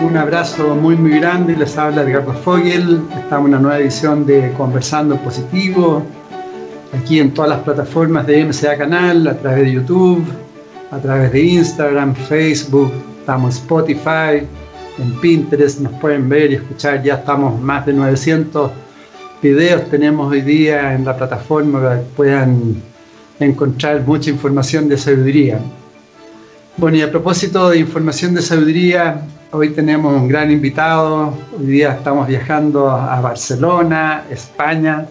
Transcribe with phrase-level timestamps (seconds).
[0.00, 4.52] Un abrazo muy muy grande, les habla Edgardo Fogel, estamos en una nueva edición de
[4.52, 6.02] Conversando en Positivo,
[6.92, 10.22] aquí en todas las plataformas de MCA Canal, a través de YouTube,
[10.90, 14.46] a través de Instagram, Facebook, estamos en Spotify,
[14.98, 18.70] en Pinterest, nos pueden ver y escuchar, ya estamos más de 900
[19.40, 22.82] videos tenemos hoy día en la plataforma para que puedan
[23.40, 25.58] encontrar mucha información de sabiduría.
[26.76, 29.22] Bueno, y a propósito de información de sabiduría,
[29.52, 31.32] Hoy tenemos un gran invitado.
[31.56, 35.06] Hoy día estamos viajando a Barcelona, España.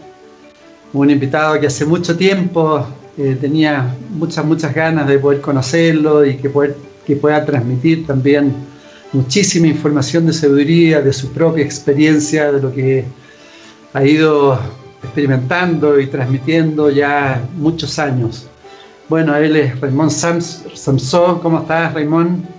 [0.91, 2.86] Un invitado que hace mucho tiempo
[3.17, 8.53] eh, tenía muchas, muchas ganas de poder conocerlo y que, pueda transmitir también
[9.13, 13.06] muchísima información de sabiduría, de su propia experiencia, de lo que
[13.94, 14.59] ha ido
[15.02, 18.47] experimentando y transmitiendo ya muchos años.
[19.08, 21.39] Bueno, él es Raymond Samson.
[21.41, 22.55] ¿Cómo estás, Raymond?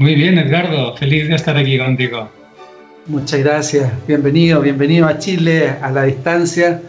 [0.00, 2.26] Muy bien, Edgardo, feliz de estar aquí contigo.
[3.06, 6.80] Muchas gracias, bienvenido, bienvenido a Chile a la distancia.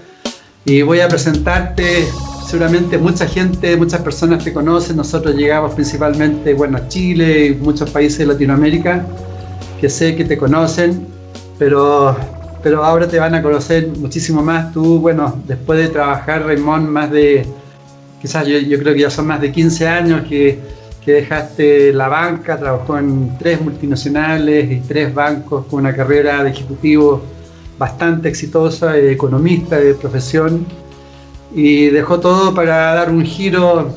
[0.63, 2.07] Y voy a presentarte,
[2.47, 7.89] seguramente mucha gente, muchas personas te conocen, nosotros llegamos principalmente bueno, a Chile y muchos
[7.89, 9.05] países de Latinoamérica,
[9.81, 11.05] que sé que te conocen,
[11.59, 12.15] pero,
[12.63, 14.71] pero ahora te van a conocer muchísimo más.
[14.71, 17.45] Tú, bueno, después de trabajar, Raymond, más de,
[18.21, 22.07] quizás yo, yo creo que ya son más de 15 años que que dejaste la
[22.07, 27.21] banca, trabajó en tres multinacionales y tres bancos con una carrera de ejecutivo
[27.77, 30.65] bastante exitosa, de economista de profesión,
[31.53, 33.93] y dejó todo para dar un giro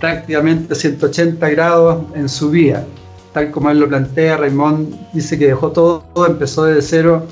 [0.00, 2.84] prácticamente 180 grados en su vida.
[3.32, 7.26] Tal como él lo plantea, Raymond dice que dejó todo, empezó desde cero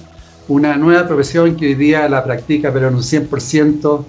[0.49, 4.05] una nueva profesión que hoy día la practica, pero en un 100%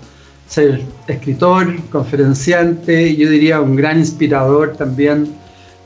[0.51, 5.29] ser escritor, conferenciante, yo diría un gran inspirador también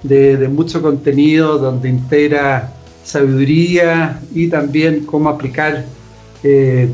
[0.01, 5.85] de, mucho contenido donde integra sabiduría y también cómo aplicar
[6.41, 6.89] eh,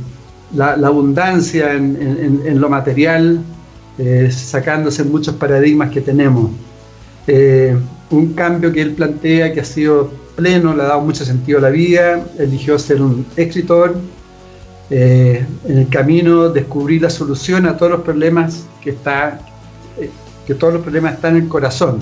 [0.53, 3.41] la, abundancia en, lo material,
[3.97, 6.51] eh, sacándose muchos paradigmas que tenemos.
[7.25, 7.73] Eh,
[8.09, 11.61] un cambio que él plantea que ha sido pleno, le ha dado mucho sentido a
[11.61, 13.95] la vida, eligió ser un escritor,
[14.94, 19.40] eh, en el camino descubrí la solución a todos los problemas que está,
[19.97, 20.09] eh,
[20.46, 22.00] que todos los problemas están en el corazón.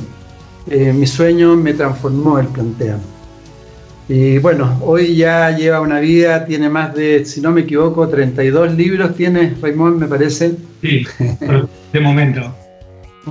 [0.68, 2.98] Eh, mi sueño me transformó, el plantea.
[4.08, 8.74] Y bueno, hoy ya lleva una vida, tiene más de, si no me equivoco, 32
[8.74, 10.54] libros, tiene Raymond, me parece.
[10.82, 11.06] Sí,
[11.94, 12.56] de momento.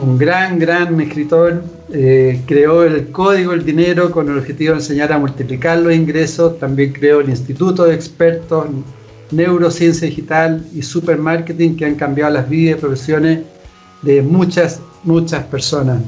[0.00, 5.18] Un gran, gran escritor, creó el Código del Dinero con el objetivo de enseñar a
[5.18, 8.66] multiplicar los ingresos, también creó el Instituto de Expertos
[9.30, 13.40] neurociencia digital y supermarketing que han cambiado las vidas y profesiones
[14.02, 15.98] de muchas, muchas personas.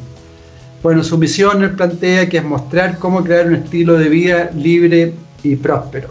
[0.83, 5.13] Bueno, su misión él plantea que es mostrar cómo crear un estilo de vida libre
[5.43, 6.09] y próspero.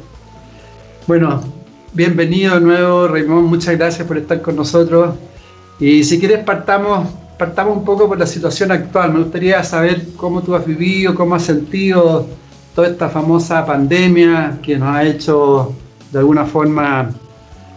[1.07, 1.41] Bueno,
[1.93, 5.15] bienvenido de nuevo, Raymond, muchas gracias por estar con nosotros.
[5.79, 9.13] Y si quieres partamos, partamos un poco por la situación actual.
[9.13, 12.27] Me gustaría saber cómo tú has vivido, cómo has sentido
[12.75, 15.73] toda esta famosa pandemia que nos ha hecho
[16.11, 17.09] de alguna forma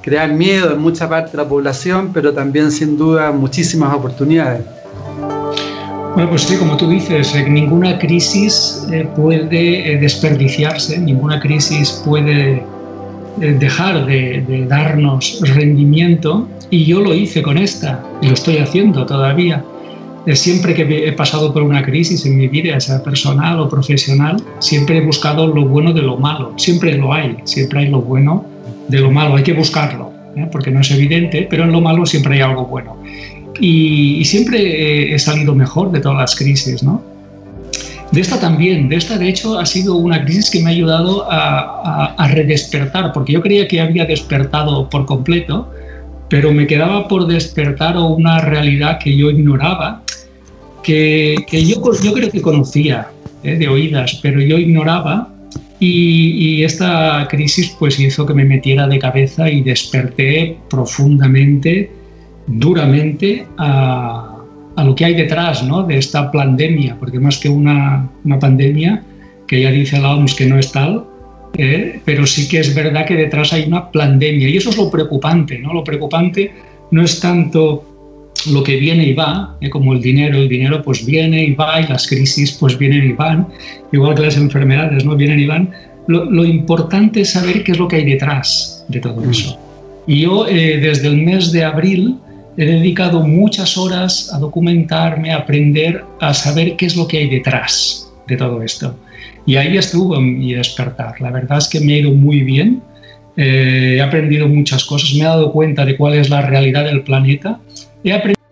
[0.03, 4.65] crear miedo en mucha parte de la población, pero también sin duda muchísimas oportunidades.
[6.15, 12.03] Bueno, pues sí, como tú dices, eh, ninguna crisis eh, puede eh, desperdiciarse, ninguna crisis
[12.05, 12.63] puede
[13.39, 19.07] dejar de, de, darnos rendimiento y yo lo hice con esta y lo estoy haciendo
[19.07, 19.65] todavía.
[20.27, 24.99] Siempre que he pasado por una crisis en mi vida, sea personal o profesional, siempre
[24.99, 26.55] he buscado lo bueno de lo malo.
[26.57, 28.45] Siempre lo hay, siempre hay lo bueno
[28.89, 29.35] de lo malo.
[29.35, 30.47] Hay que buscarlo, ¿eh?
[30.51, 32.97] porque no es evidente, pero en lo malo siempre hay algo bueno.
[33.59, 37.03] Y, siempre he, salido mejor de todas las crisis, ¿no?
[38.13, 41.31] De esta también, de esta de hecho ha sido una crisis que me ha ayudado
[41.31, 45.71] a, a redespertar, porque yo creía que había despertado por completo,
[46.29, 50.02] pero me quedaba por despertar una realidad que yo ignoraba,
[50.83, 53.09] que, yo, yo creo que conocía
[53.43, 55.29] eh, de oídas, pero yo ignoraba
[55.79, 61.91] y, esta crisis pues hizo que me metiera de cabeza y desperté profundamente,
[62.47, 64.33] duramente a,
[64.77, 65.83] a lo que hay detrás ¿no?
[65.83, 69.03] de esta pandemia, porque más que una, una pandemia,
[69.47, 71.05] que ya dice la OMS que no es tal,
[71.55, 72.01] ¿eh?
[72.05, 75.59] pero sí que es verdad que detrás hay una pandemia y eso es lo preocupante,
[75.59, 75.73] ¿no?
[75.73, 76.53] Lo preocupante
[76.91, 77.92] no es tanto
[78.47, 79.71] lo que viene y va, ¿eh?
[79.71, 83.13] como el dinero, el dinero pues viene y va y las crisis pues vienen y
[83.13, 83.49] van,
[83.93, 85.17] igual que las enfermedades, ¿no?
[85.17, 85.71] Vienen y van.
[86.09, 89.31] Lo, importante es saber qué es lo que hay detrás de todo mm.
[89.31, 89.59] eso.
[90.07, 92.19] Y yo eh, desde el mes de abril
[92.57, 97.31] he dedicado muchas horas a documentarme, a aprender, a saber qué es lo que hay
[97.31, 98.97] detrás de todo esto.
[99.47, 101.21] Y ahí estuvo mi despertar.
[101.21, 102.83] La verdad es que me ha ido muy bien.
[103.37, 107.03] Eh, he aprendido muchas cosas, me he dado cuenta de cuál es la realidad del
[107.03, 107.61] planeta.
[108.05, 108.43] He aprendido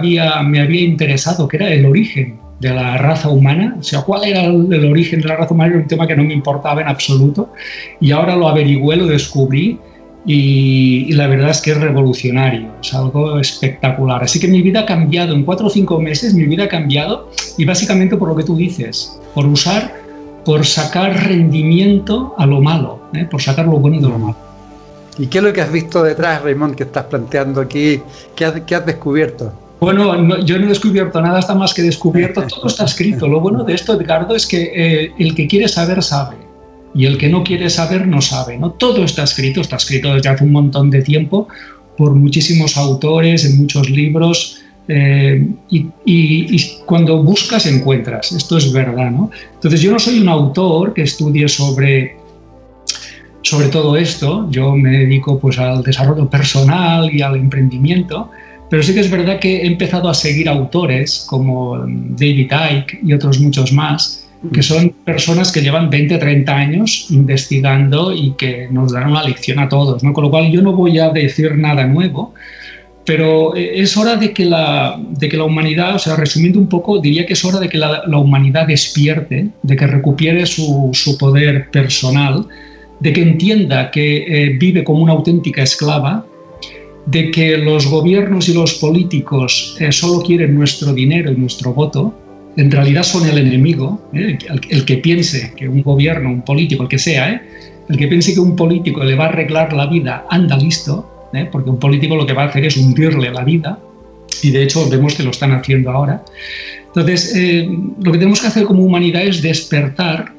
[0.00, 4.24] había, me había interesado, que era el origen de la raza humana, o sea, cuál
[4.24, 6.88] era el, origen de la raza humana, era un tema que no me importaba en
[6.88, 7.52] absoluto,
[8.00, 9.78] y ahora lo averigüé, lo descubrí,
[10.26, 14.22] y, la verdad es que es revolucionario, es algo espectacular.
[14.22, 17.30] Así que mi vida ha cambiado, en cuatro o cinco meses mi vida ha cambiado
[17.56, 19.94] y básicamente por lo que tú dices, por usar,
[20.44, 23.26] por sacar rendimiento a lo malo, ¿eh?
[23.30, 24.49] por sacar lo bueno de lo malo.
[25.20, 28.00] ¿Y qué es lo que has visto detrás, Raymond, que estás planteando aquí?
[28.34, 29.52] ¿Qué has, has descubierto?
[29.78, 33.28] Bueno, yo no he descubierto nada, está más que descubierto, todo está escrito.
[33.28, 36.36] Lo bueno de esto, Edgardo, es que eh, el que quiere saber sabe
[36.94, 38.56] y el que no quiere saber no sabe.
[38.56, 38.72] ¿no?
[38.72, 41.48] Todo está escrito, está escrito desde hace un montón de tiempo
[41.98, 49.10] por muchísimos autores, en muchos libros, eh, y, cuando buscas encuentras, esto es verdad.
[49.10, 49.30] ¿no?
[49.54, 52.16] Entonces yo no soy un autor que estudie sobre,
[53.42, 58.30] sobre todo esto, yo me dedico pues, al desarrollo personal y al emprendimiento,
[58.68, 63.12] pero sí que es verdad que he empezado a seguir autores como David Icke y
[63.12, 68.92] otros muchos más, que son personas que llevan 20, 30 años investigando y que nos
[68.92, 70.12] dan una lección a todos, ¿no?
[70.12, 72.32] Con lo cual yo no voy a decir nada nuevo,
[73.04, 76.68] pero eh, es hora de que la, de que la humanidad, o sea, resumiendo un
[76.68, 81.18] poco, diría que es hora de que la, humanidad despierte, de que recupere su, su,
[81.18, 82.46] poder personal,
[83.00, 86.26] de que entienda que eh, vive como una auténtica esclava,
[87.06, 92.14] de que los gobiernos y los políticos eh, solo quieren nuestro dinero y nuestro voto,
[92.56, 94.38] en realidad son el enemigo, ¿eh?
[94.68, 97.40] el, que piense que un gobierno, un político, el que sea, ¿eh?
[97.88, 101.70] el que piense que un político le va a arreglar la vida, anda listo, porque
[101.70, 103.78] un político lo que va a hacer es hundirle la vida,
[104.42, 106.24] y de hecho vemos que lo están haciendo ahora.
[106.86, 107.36] Entonces,
[108.02, 110.32] lo que tenemos que hacer como humanidad es despertar,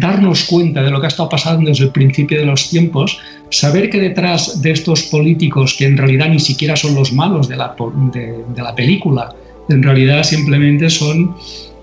[0.00, 3.90] darnos cuenta de lo que ha estado pasando desde el principio de los tiempos, saber
[3.90, 7.76] que detrás de estos políticos, que en realidad ni siquiera son los malos de la,
[8.12, 9.34] de la película,
[9.68, 11.34] en realidad simplemente son,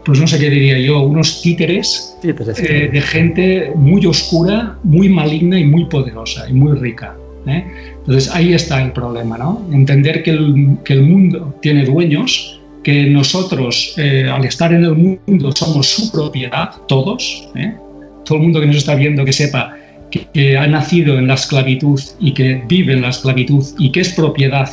[0.04, 5.60] pues no sé qué diría yo, unos títeres, eh, de gente muy oscura, muy maligna
[5.60, 7.16] y muy poderosa y muy rica.
[7.48, 7.66] ¿eh?
[8.00, 9.66] Entonces ahí está el problema, ¿no?
[9.72, 12.59] Entender que el, que el mundo tiene dueños,
[12.90, 17.50] que nosotros eh, al estar en el mundo somos su propiedad, todos,
[18.26, 19.76] todo el mundo que nos está viendo que sepa
[20.10, 24.00] que, que ha nacido en la esclavitud y que vive en la esclavitud y que
[24.02, 24.70] es propiedad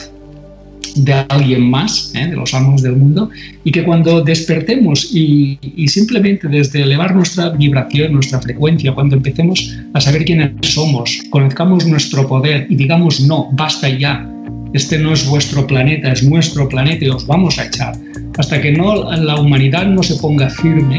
[0.97, 2.27] de alguien más, ¿eh?
[2.27, 3.29] de los amos del mundo,
[3.65, 5.59] y que cuando despertemos y,
[5.89, 12.27] simplemente desde elevar nuestra vibración, nuestra frecuencia, cuando empecemos a saber quiénes somos, conozcamos nuestro
[12.27, 14.27] poder y digamos no, basta ya,
[14.73, 17.97] este no es vuestro planeta, es nuestro planeta y os vamos a echar.
[18.39, 20.99] Hasta que no, la humanidad no se ponga firme,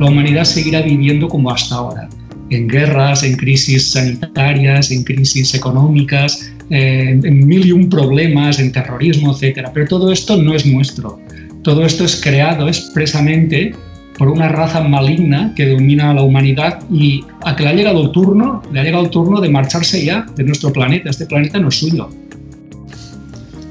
[0.00, 2.08] la humanidad seguirá viviendo como hasta ahora
[2.52, 8.72] en guerras, en crisis sanitarias, en crisis económicas, eh, en mil y un problemas, en
[8.72, 9.68] terrorismo, etc.
[9.72, 11.18] Pero todo esto no es nuestro.
[11.62, 13.74] Todo esto es creado expresamente
[14.18, 18.10] por una raza maligna que domina a la humanidad y a que le ha llegado
[18.10, 21.08] turno, le ha llegado el turno de marcharse ya de nuestro planeta.
[21.08, 22.10] Este planeta no es suyo.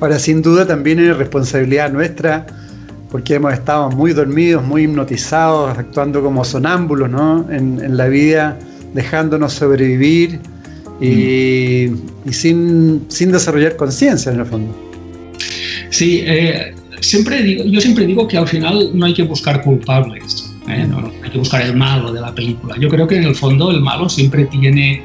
[0.02, 2.46] Ahora, sin duda también es responsabilidad nuestra
[3.10, 7.50] porque hemos estado muy dormidos, muy hipnotizados, actuando como sonámbulos ¿no?
[7.50, 8.58] en, en la vida
[8.94, 10.40] dejándonos sobrevivir
[11.02, 11.88] y,
[12.32, 14.76] sin, desarrollar conciencia en el fondo.
[15.90, 20.54] Sí, eh, siempre digo, yo siempre digo que al final no hay que buscar culpables,
[20.70, 20.86] ¿eh?
[20.88, 22.76] no, hay que buscar el malo de la película.
[22.80, 25.04] Yo creo que en el fondo el malo siempre tiene,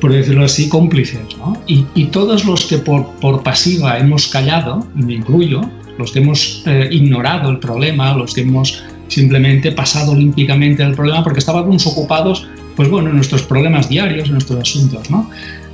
[0.00, 1.36] por decirlo así, cómplices.
[1.38, 1.60] ¿no?
[1.66, 5.60] Y, todos los que por, por, pasiva hemos callado, y me incluyo,
[5.98, 11.24] los que hemos eh, ignorado el problema, los que hemos simplemente pasado olímpicamente el problema
[11.24, 15.28] porque estábamos ocupados pues bueno, nuestros problemas diarios, nuestros asuntos, ¿no?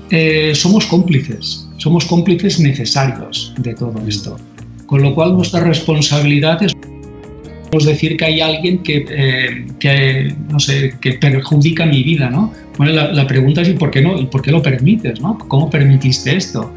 [0.09, 4.39] Eh, somos cómplices, somos cómplices necesarios de todo esto.
[4.87, 6.74] Con lo cual nuestra responsabilidad es
[7.83, 12.53] decir que hay alguien que, eh, que, no sé, que perjudica mi vida, ¿no?
[12.77, 14.19] Bueno, la, pregunta es ¿y por qué no?
[14.19, 15.39] ¿Y por qué lo permites, no?
[15.39, 16.73] ¿Cómo permitiste esto?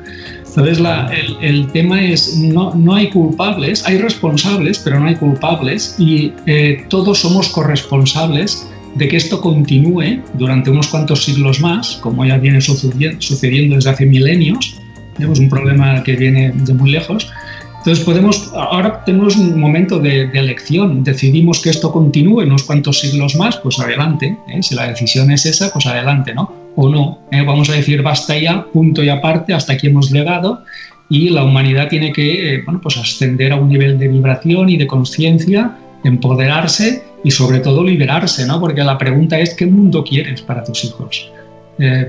[0.47, 5.15] Entonces la, el, el, tema es, no, no hay culpables, hay responsables, pero no hay
[5.15, 11.97] culpables y eh, todos somos corresponsables de que esto continúe durante unos cuantos siglos más,
[12.01, 14.79] como ya viene sucediendo desde hace milenios,
[15.17, 17.29] tenemos un problema que viene de muy lejos.
[17.87, 23.37] Entonces podemos, ahora tenemos un momento de, elección, decidimos que esto continúe unos cuantos siglos
[23.37, 24.61] más, pues adelante, ¿eh?
[24.61, 26.51] si la decisión es esa, pues adelante, ¿no?
[26.75, 27.43] O no, ¿eh?
[27.43, 30.65] vamos a decir basta ya, punto y aparte, hasta aquí hemos llegado
[31.07, 34.75] y la humanidad tiene que, eh, bueno, pues ascender a un nivel de vibración y
[34.75, 38.59] de conciencia, empoderarse y sobre todo liberarse, ¿no?
[38.59, 41.31] Porque la pregunta es, ¿qué mundo quieres para tus hijos?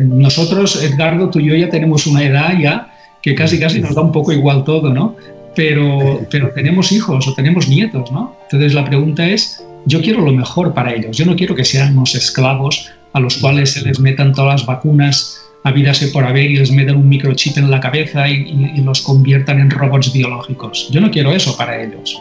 [0.00, 4.00] nosotros, Edgardo, tú y yo ya tenemos una edad ya que casi casi nos da
[4.00, 5.14] un poco igual todo, ¿no?
[5.58, 8.36] Pero, pero tenemos hijos o tenemos nietos, ¿no?
[8.44, 11.98] Entonces la pregunta es, yo quiero lo mejor para ellos, yo no quiero que sean
[11.98, 16.58] unos esclavos a los cuales se les metan todas las vacunas y por haber y
[16.58, 20.88] les metan un microchip en la cabeza y, y, los conviertan en robots biológicos.
[20.92, 22.16] Yo no quiero eso para ellos.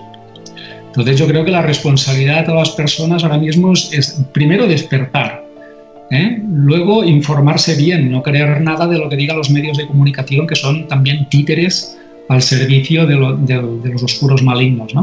[0.87, 5.45] Entonces yo creo que la responsabilidad de todas las personas ahora mismo es primero despertar,
[6.09, 6.41] ¿eh?
[6.51, 10.55] Luego, informarse bien, no creer nada de lo que digan los medios de comunicación, que
[10.55, 11.97] son también títeres
[12.29, 14.93] al servicio de, los oscuros malignos.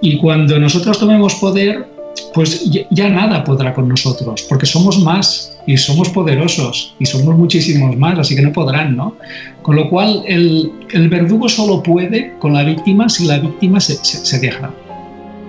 [0.00, 1.86] Y cuando nosotros tomemos poder,
[2.34, 7.96] pues ya, nada podrá con nosotros, porque somos más y somos poderosos y somos muchísimos
[7.96, 9.16] más, así que no podrán, ¿no?
[9.62, 10.72] Con lo cual, el,
[11.08, 14.70] verdugo solo puede con la víctima si la víctima se, deja.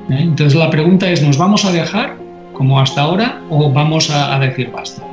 [0.10, 0.18] ¿eh?
[0.20, 2.18] Entonces, la pregunta es, ¿nos vamos a dejar
[2.54, 5.04] como hasta ahora o vamos a, decir basta?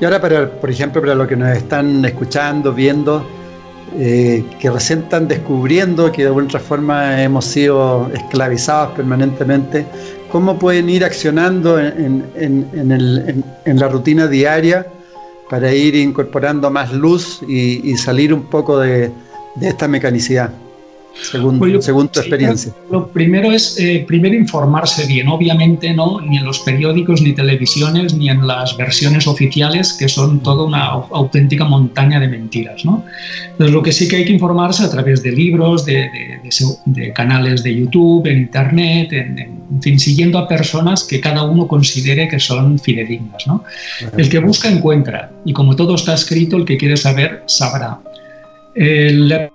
[0.00, 3.24] Y ahora, para, por ejemplo, para los que nos están escuchando, viendo,
[3.98, 9.86] eh, que recién están descubriendo que de alguna forma hemos sido esclavizados permanentemente,
[10.30, 12.24] ¿cómo pueden ir accionando en,
[13.64, 14.86] la rutina diaria
[15.48, 19.10] para ir incorporando más luz y, salir un poco de
[19.60, 20.50] esta mecanicidad?
[21.22, 22.72] Según, pues según tu experiencia?
[22.90, 28.14] Lo primero es eh, primero informarse bien, obviamente no ni en los periódicos, ni televisiones,
[28.14, 32.84] ni en las versiones oficiales, que son toda una auténtica montaña de mentiras.
[32.84, 33.04] ¿no?
[33.50, 36.08] Entonces, lo que sí que hay que informarse a través de libros, de,
[36.84, 42.28] de, canales de YouTube, en Internet, en, fin, siguiendo a personas que cada uno considere
[42.28, 43.46] que son fidedignas.
[43.46, 43.64] ¿no?
[44.16, 47.98] El que busca encuentra, y como todo está escrito, el que quiere saber sabrá.
[48.74, 49.50] El,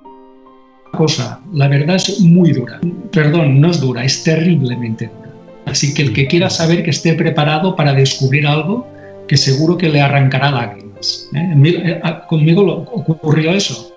[0.91, 2.79] cosa, la verdad es muy dura.
[3.12, 5.31] Perdón, no es dura, es terriblemente dura.
[5.65, 8.88] Así que el que quiera saber que esté preparado para descubrir algo,
[9.27, 11.29] que seguro que le arrancará lágrimas.
[11.33, 11.53] ¿eh?
[11.65, 13.93] Eh, conmigo ocurrió eso.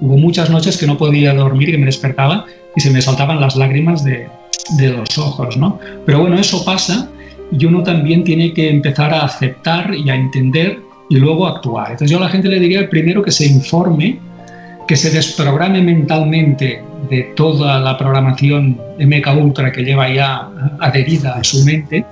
[0.00, 2.44] Hubo muchas noches que no podía dormir, que me despertaba
[2.76, 4.28] y se me saltaban las lágrimas de,
[4.76, 5.78] de los ojos, ¿no?
[6.04, 7.08] Pero bueno, eso pasa
[7.50, 11.92] y uno también tiene que empezar a aceptar y a entender y luego actuar.
[11.92, 14.18] Entonces yo a la gente le diría primero que se informe
[14.86, 20.50] que se desprograme mentalmente de toda la programación MK Ultra que lleva ya
[20.80, 22.04] adherida a su mente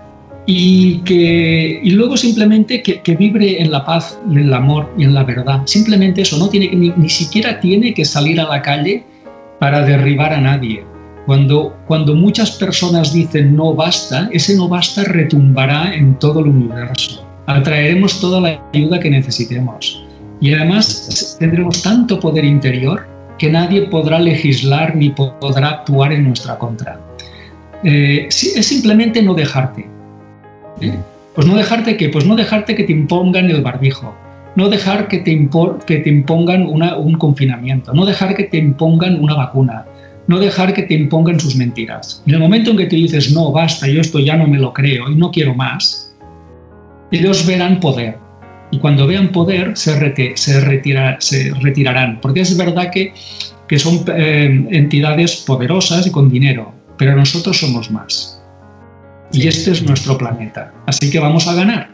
[0.47, 5.14] y que y luego simplemente que, vibre en la paz, en el amor y en
[5.14, 5.62] la verdad.
[5.67, 9.05] Simplemente eso, no tiene ni, ni siquiera tiene que salir a la calle
[9.59, 10.85] para derribar a nadie.
[11.26, 17.25] Cuando, cuando muchas personas dicen no basta, ese no basta retumbará en todo el universo.
[17.47, 20.02] Atraeremos toda la ayuda que necesitemos.
[20.43, 23.07] Y además tendremos tanto poder interior
[23.39, 27.01] que nadie podrá legislar ni podrá actuar en nuestra contra.
[27.85, 29.87] Eh, es simplemente no dejarte.
[30.81, 30.99] ¿eh?
[31.37, 34.15] Pues no dejarte que, pues no dejarte que te impongan el barbijo,
[34.57, 35.49] no dejar que te,
[35.87, 39.87] que te impongan un confinamiento, no dejar que te impongan una vacuna,
[40.27, 42.21] no dejar que te impongan sus mentiras.
[42.27, 44.73] En el momento en que te dices, no, basta, yo esto ya no me lo
[44.73, 46.13] creo y no quiero más,
[47.13, 48.22] ellos verán poder
[48.73, 49.93] y cuando vean poder se,
[50.35, 53.12] se, retirarán, porque es verdad que,
[53.69, 58.43] que son eh, entidades poderosas y con dinero, pero nosotros somos más.
[59.31, 61.91] Y este es nuestro planeta, así que vamos a ganar.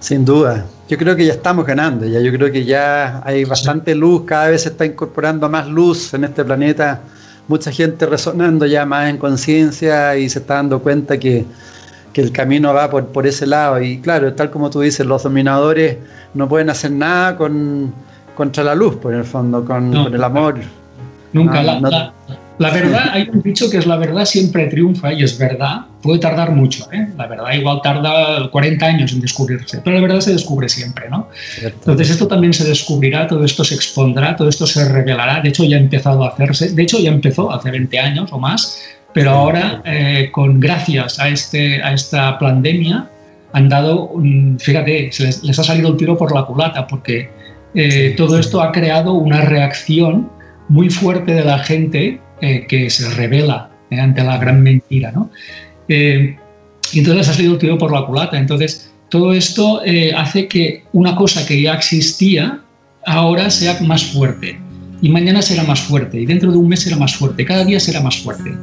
[0.00, 2.20] Sin duda, yo creo que ya estamos ganando, ya.
[2.20, 6.24] Yo creo que ya hay bastante luz, cada vez se está incorporando más luz en
[6.24, 7.00] este planeta,
[7.46, 11.44] mucha gente resonando ya más en conciencia y se está dando cuenta que
[12.18, 13.80] que el camino va por, por ese lado.
[13.80, 15.98] Y claro, tal como tú dices, los dominadores
[16.34, 17.94] no pueden hacer nada con,
[18.34, 20.58] contra la luz, por el fondo, con, el amor.
[21.32, 21.62] Nunca.
[21.62, 22.12] la,
[22.58, 25.82] la, verdad, hay un dicho que es la verdad siempre triunfa y es verdad.
[26.02, 27.06] Puede tardar mucho, ¿eh?
[27.16, 31.28] La verdad igual tarda 40 años en descubrirse, pero la verdad se descubre siempre, ¿no?
[31.62, 35.40] Entonces esto también se descubrirá, todo esto se expondrá, todo esto se revelará.
[35.40, 38.40] De hecho ya ha empezado a hacerse, de hecho ya empezó hace 20 años o
[38.40, 38.82] más
[39.14, 43.10] pero ahora, eh, con gracias a, este, a esta pandemia,
[43.52, 44.12] han dado,
[44.58, 47.30] fíjate, les, ha salido el tiro por la culata, porque
[47.74, 50.30] eh, todo esto ha creado una reacción
[50.68, 55.12] muy fuerte de la gente eh, que se revela ante la gran mentira.
[55.12, 55.30] ¿no?
[55.88, 58.38] y entonces ha salido el tiro por la culata.
[58.38, 62.60] Entonces, todo esto eh, hace que una cosa que ya existía
[63.06, 64.58] ahora sea más fuerte
[65.00, 67.78] y mañana será más fuerte y dentro de un mes será más fuerte, cada día
[67.78, 68.54] será más fuerte.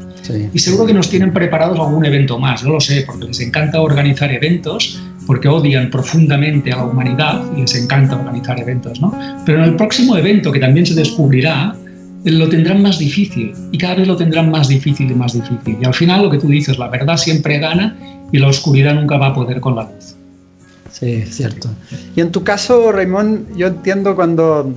[0.53, 3.79] Y seguro que nos tienen preparados algún evento más, no lo sé, porque les encanta
[3.81, 9.13] organizar eventos, porque odian profundamente a la humanidad y les encanta organizar eventos, ¿no?
[9.45, 11.75] Pero en el próximo evento, que también se descubrirá,
[12.23, 15.77] lo tendrán más difícil y cada vez lo tendrán más difícil y más difícil.
[15.79, 17.95] Y al final lo que tú dices, la verdad siempre gana
[18.31, 20.15] y la oscuridad nunca va a poder con la luz.
[20.91, 21.69] Sí, cierto.
[22.15, 24.73] Y en tu caso, Raymond, yo entiendo cuando,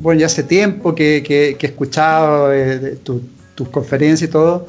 [0.00, 4.66] bueno, ya hace tiempo que, que, he escuchado eh, tus conferencias y todo,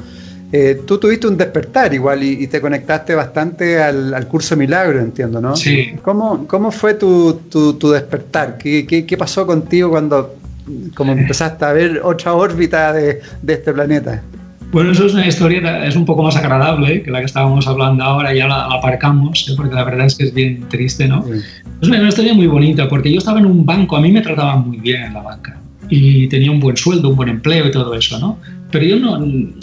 [0.52, 5.56] eh, tú tuviste un despertar igual y, te conectaste bastante al, curso Milagro, entiendo, ¿no?
[5.56, 5.96] Sí.
[6.02, 8.58] ¿Cómo, cómo fue tu, tu, despertar?
[8.58, 10.36] ¿Qué, ¿Qué, qué, pasó contigo cuando
[10.96, 14.24] como empezaste a ver otra órbita de, de este planeta?
[14.72, 18.04] Bueno, eso es una historia, es un poco más agradable que la que estábamos hablando
[18.04, 19.54] ahora, ya la, aparcamos, ¿eh?
[19.58, 21.26] porque la verdad es que es bien triste, ¿no?
[21.82, 24.68] Es una, historia muy bonita, porque yo estaba en un banco, a mí me trataban
[24.68, 25.60] muy bien en la banca,
[25.90, 28.38] y tenía un buen sueldo, un buen empleo y todo eso, ¿no?
[28.70, 29.20] Pero yo, no,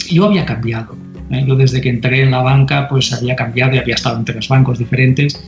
[0.09, 0.93] yo había cambiado.
[1.29, 4.47] Yo desde que entré en la banca, pues había cambiado y había estado en tres
[4.47, 5.39] bancos diferentes,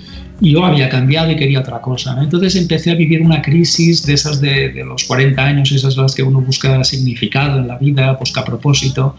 [0.41, 2.17] y yo había cambiado y quería otra cosa.
[2.21, 6.23] Entonces empecé a vivir una crisis de esas de, los 40 años, esas las que
[6.23, 9.15] uno busca significado en la vida, busca propósito.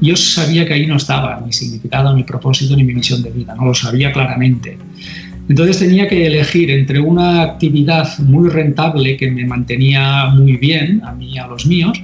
[0.00, 3.54] Yo sabía que ahí no estaba mi significado, mi propósito ni mi misión de vida,
[3.54, 4.78] no lo sabía claramente.
[5.48, 11.12] Entonces tenía que elegir entre una actividad muy rentable que me mantenía muy bien, a
[11.12, 12.00] mí y a los míos,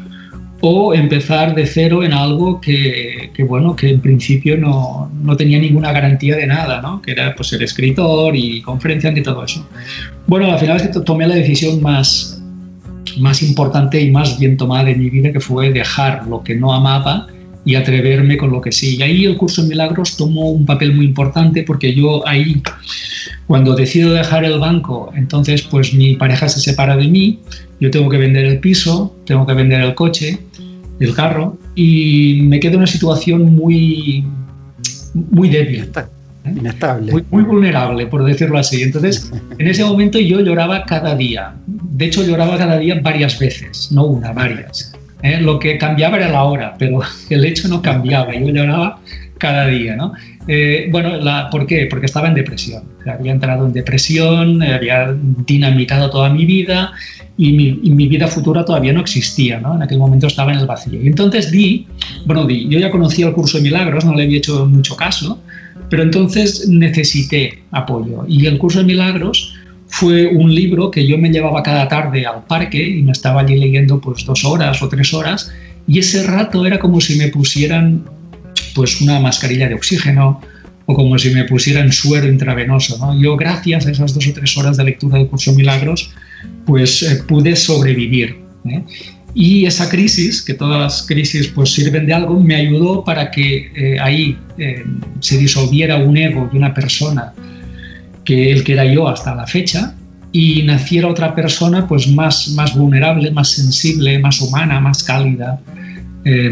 [0.61, 5.93] o empezar de cero en algo que, bueno, que en principio no, no, tenía ninguna
[5.93, 7.01] garantía de nada, ¿no?
[7.01, 9.67] que era pues, ser escritor y conferenciante y todo eso.
[10.27, 12.43] Bueno, al final es que tomé la decisión más,
[13.19, 16.73] más importante y más bien tomada de mi vida, que fue dejar lo que no
[16.73, 17.29] amaba
[17.69, 18.97] y atreverme con lo que sí.
[18.97, 22.63] Y ahí el curso de milagros tomó un papel muy importante porque yo ahí,
[23.47, 27.41] cuando decido dejar el banco, entonces pues mi pareja se separa de mí,
[27.79, 30.39] yo tengo que vender el piso, tengo que vender el coche,
[30.99, 34.25] el carro y me quedo en una situación muy,
[35.13, 35.91] muy débil.
[35.95, 36.55] ¿eh?
[36.57, 37.13] Inestable.
[37.13, 38.83] Muy, muy, vulnerable, por decirlo así.
[38.83, 41.55] Entonces, en ese momento yo lloraba cada día.
[41.67, 44.98] De hecho, lloraba cada día varias veces, no una, varias.
[45.23, 45.41] ¿Eh?
[45.41, 47.01] Lo que cambiaba era la hora, pero
[47.31, 48.35] el hecho no cambiaba.
[48.35, 49.01] Yo lloraba
[49.39, 50.13] cada día, ¿no?
[50.47, 51.87] Eh, bueno, la, ¿por qué?
[51.91, 52.83] Porque estaba en depresión.
[53.07, 55.15] Había entrado en depresión, había
[55.47, 56.93] dinamitado toda mi vida
[57.37, 59.77] y mi, vida futura todavía no existía, ¿no?
[59.77, 61.01] En aquel momento estaba en el vacío.
[61.01, 61.87] Y entonces di,
[62.27, 65.41] bueno, di, yo ya conocía el curso de milagros, no le había hecho mucho caso,
[65.89, 68.25] pero entonces necesité apoyo.
[68.27, 69.55] Y el curso de milagros
[69.89, 73.57] fue un libro que yo me llevaba cada tarde al parque y me estaba allí
[73.57, 75.51] leyendo pues dos horas o tres horas
[75.87, 78.05] y ese rato era como si me pusieran
[78.75, 80.41] pues una mascarilla de oxígeno
[80.85, 82.99] o como si me pusieran suero intravenoso.
[82.99, 83.19] ¿no?
[83.19, 86.13] Yo gracias a esas dos o tres horas de lectura del curso milagros
[86.67, 88.37] pues eh, pude sobrevivir.
[88.67, 88.83] ¿eh?
[89.35, 93.71] Y esa crisis, que todas las crisis pues sirven de algo, me ayudó para que
[93.75, 94.37] eh, ahí
[95.21, 97.33] se disolviera un ego de una persona
[98.29, 99.95] que el que era yo hasta la fecha
[100.33, 105.59] y naciera otra persona pues más, más vulnerable, más sensible, más humana, más cálida,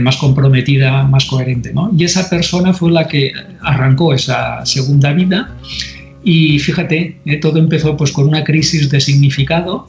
[0.00, 1.74] más comprometida, más coherente.
[1.74, 1.92] ¿no?
[1.94, 5.54] Y esa persona fue la que arrancó esa segunda vida
[6.24, 9.86] y fíjate, todo empezó pues con una crisis de significado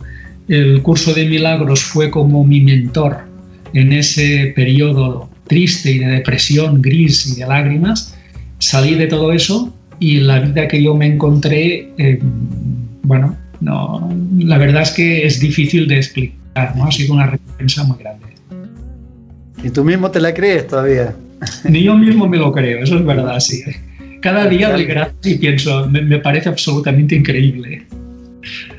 [0.50, 3.20] el curso de milagros fue como mi mentor
[3.74, 8.14] en ese periodo triste y de depresión gris y de lágrimas.
[8.60, 12.20] Salí de todo eso y la vida que yo me encontré, eh,
[13.04, 16.86] bueno, no, la verdad es que es difícil de explicar, ¿no?
[16.86, 18.26] Ha sido una recompensa muy grande.
[19.64, 21.16] ¿Y tú mismo te la crees todavía?
[21.70, 23.64] Ni yo mismo me lo creo, eso es verdad, sí.
[24.22, 27.86] Cada día doy gracias y pienso, me parece absolutamente increíble.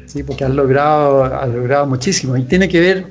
[0.06, 2.36] Sí, porque has logrado, has logrado muchísimo.
[2.36, 3.04] Y tiene que ver,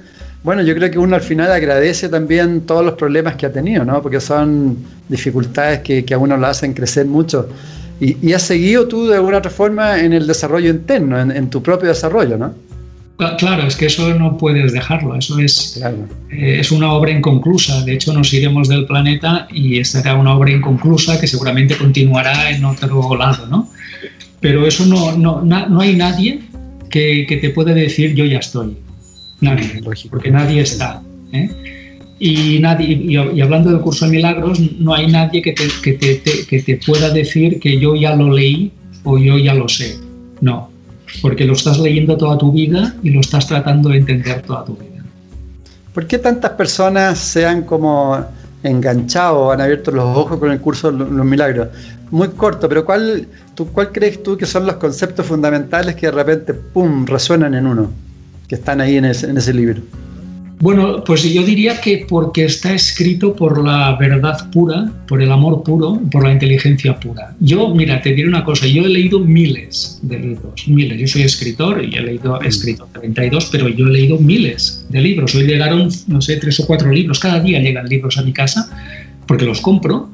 [0.43, 3.85] bueno, yo creo que uno al final agradece también todos los problemas que ha tenido,
[3.85, 4.01] ¿no?
[4.01, 7.49] Porque son dificultades que, que a uno lo hacen crecer mucho.
[7.99, 11.89] Y, has seguido tú de alguna otra forma en el desarrollo interno, en, tu propio
[11.89, 12.53] desarrollo, ¿no?
[13.39, 15.81] Claro, es que eso no puedes dejarlo, eso es,
[16.29, 17.83] eh, es una obra inconclusa.
[17.83, 22.63] De hecho, nos iremos del planeta y será una obra inconclusa que seguramente continuará en
[22.63, 23.71] otro lado, ¿no?
[24.39, 26.41] Pero eso no, no, no hay nadie
[26.89, 28.77] que, te puede decir yo ya estoy.
[29.41, 31.01] Nadie, porque nadie está.
[31.31, 31.49] ¿eh?
[32.19, 36.21] Y, nadie, y, hablando del curso de milagros, no hay nadie que te, que, te,
[36.47, 38.71] que te pueda decir que yo ya lo leí
[39.03, 39.97] o yo ya lo sé.
[40.41, 40.71] No,
[41.21, 44.75] porque lo estás leyendo toda tu vida y lo estás tratando de entender toda tu
[44.75, 45.03] vida.
[45.93, 48.17] ¿Por qué tantas personas se han como
[48.63, 51.69] enganchados, han abierto los ojos con el curso de los milagros.
[52.10, 56.12] Muy corto, pero ¿cuál, tú, ¿cuál crees tú que son los conceptos fundamentales que de
[56.12, 57.91] repente, ¡pum!, resuenan en uno,
[58.47, 59.82] que están ahí en ese libro?
[60.59, 65.61] Bueno, pues yo diría que porque está escrito por la verdad pura, por el amor
[65.61, 67.35] puro, por la inteligencia pura.
[67.39, 70.99] Yo, mira, te diré una cosa, yo he leído miles de libros, miles.
[70.99, 74.99] Yo soy escritor y he leído, he escrito 32, pero yo he leído miles de
[74.99, 75.35] libros.
[75.35, 77.19] Hoy llegaron, no sé, tres o cuatro libros.
[77.19, 78.67] Cada día llegan libros a mi casa
[79.27, 80.09] porque los compro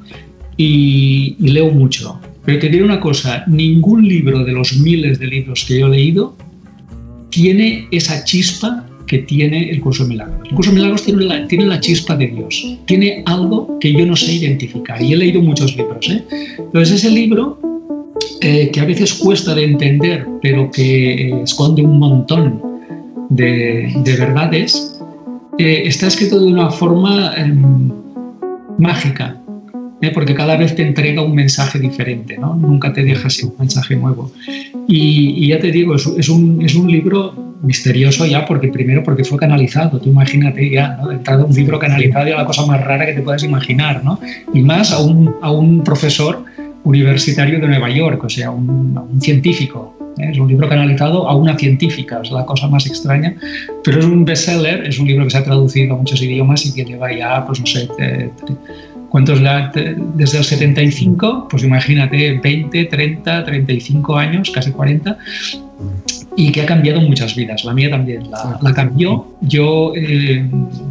[0.58, 2.20] y, y leo mucho.
[2.44, 5.92] Pero te diré una cosa, ningún libro de los miles de libros que yo he
[5.92, 6.36] leído
[7.30, 10.40] tiene esa chispa que tiene el curso de milagros.
[10.50, 14.08] El curso de milagros tiene la, tiene la chispa de Dios, tiene algo que yo
[14.08, 16.10] no sé identificar y he leído muchos libros.
[16.10, 16.24] ¿eh?
[16.58, 17.60] Entonces ese libro,
[18.42, 22.60] eh, que a veces cuesta de entender, pero que esconde un montón
[23.30, 25.00] de, de verdades,
[25.60, 27.92] eh, está escrito de una forma em,
[28.80, 29.40] mágica,
[30.02, 30.10] ¿eh?
[30.12, 32.56] porque cada vez te entrega un mensaje diferente, ¿no?
[32.56, 34.32] nunca te deja sin un mensaje nuevo.
[34.88, 39.24] Y, ya te digo, es, es, un, es un libro misterioso ya, porque primero porque
[39.24, 40.00] fue canalizado.
[40.00, 41.12] Tú imagínate ya, ¿no?
[41.12, 44.20] Entrar un libro canalizado ya la cosa más rara que te puedas imaginar, ¿no?
[44.54, 46.46] Y más a un, a un profesor
[46.84, 49.98] universitario de Nueva York, o sea, un, un científico.
[50.18, 50.30] ¿eh?
[50.32, 53.36] Es un libro canalizado a una científica, es la cosa más extraña,
[53.84, 56.74] pero es un bestseller, es un libro que se ha traducido a muchos idiomas y
[56.74, 57.88] que lleva ya, pues no sé,
[59.14, 59.40] ¿cuántos
[60.16, 61.48] desde el 75?
[61.48, 65.16] Pues imagínate, 20, 30, 35 años, casi 40,
[66.36, 67.64] y que ha cambiado muchas vidas.
[67.64, 69.28] La mía también la, cambió.
[69.42, 70.44] Yo eh,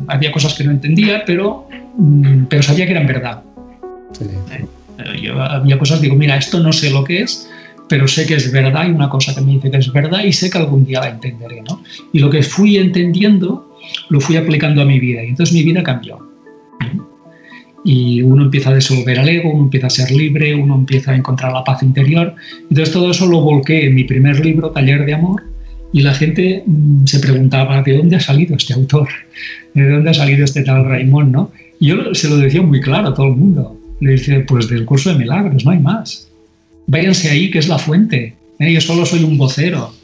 [0.06, 1.66] había cosas que no entendía, pero,
[1.98, 3.42] mm, pero sabía que eran verdad.
[4.20, 7.50] Eh, yo había cosas, digo, mira, esto no sé lo que es,
[7.88, 10.32] pero sé que es verdad y una cosa que me dice que es verdad y
[10.32, 11.60] sé que algún día la entenderé.
[11.68, 11.82] ¿no?
[12.12, 13.76] Y lo que fui entendiendo
[14.10, 16.31] lo fui aplicando a mi vida y entonces mi vida cambió
[17.84, 21.16] y uno empieza a disolver al ego, uno empieza a ser libre, uno empieza a
[21.16, 22.34] encontrar la paz interior.
[22.70, 25.42] Entonces todo eso lo volqué en mi primer libro, Taller de Amor,
[25.92, 29.08] y la gente mm, se preguntaba, ¿de dónde ha salido este autor?
[29.74, 31.32] ¿De dónde ha salido este tal Raimón?
[31.32, 31.50] ¿no?
[31.80, 33.78] Y yo se lo decía muy claro a todo el mundo.
[34.00, 36.28] Le decía, pues del curso de milagros, no hay más.
[36.86, 38.34] Váyanse ahí, que es la fuente.
[38.58, 38.72] ¿eh?
[38.72, 39.94] Yo solo soy un vocero.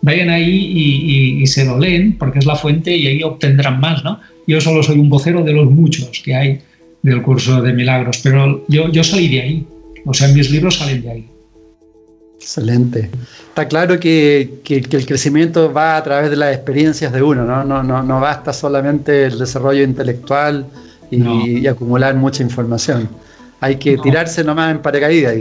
[0.00, 4.04] Vayan ahí y, y, se lo leen, porque es la fuente y ahí obtendrán más.
[4.04, 4.20] ¿no?
[4.46, 6.60] Yo solo soy un vocero de los muchos que hay
[7.02, 9.66] del curso de milagros, pero yo, yo salí de ahí,
[10.04, 11.28] o sea, mis libros salen de ahí.
[12.40, 13.10] Excelente.
[13.48, 17.64] Está claro que, que, el crecimiento va a través de las experiencias de uno, ¿no?
[17.64, 20.66] No, no, no basta solamente el desarrollo intelectual
[21.10, 23.08] y, acumular mucha información.
[23.60, 25.34] Hay que tirarse nomás en paracaídas.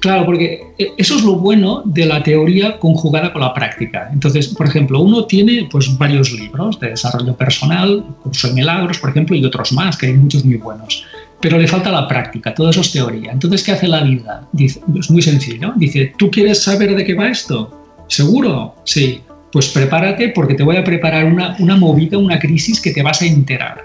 [0.00, 4.08] Claro, porque eh, eso es lo bueno de la teoría conjugada con la práctica.
[4.12, 9.10] Entonces, por ejemplo, uno tiene pues, varios libros de desarrollo personal, curso de milagros, por
[9.10, 11.04] ejemplo, y otros más, que hay muchos muy buenos.
[11.40, 13.32] Pero le falta la práctica, todo eso es teoría.
[13.32, 14.48] Entonces, ¿qué hace la vida?
[14.52, 15.72] Dice, es muy sencillo.
[15.76, 18.04] Dice, ¿tú quieres saber de qué va esto?
[18.08, 18.74] ¿Seguro?
[18.84, 19.20] Sí.
[19.52, 23.22] Pues prepárate porque te voy a preparar una, una movida, una crisis que te vas
[23.22, 23.84] a enterar.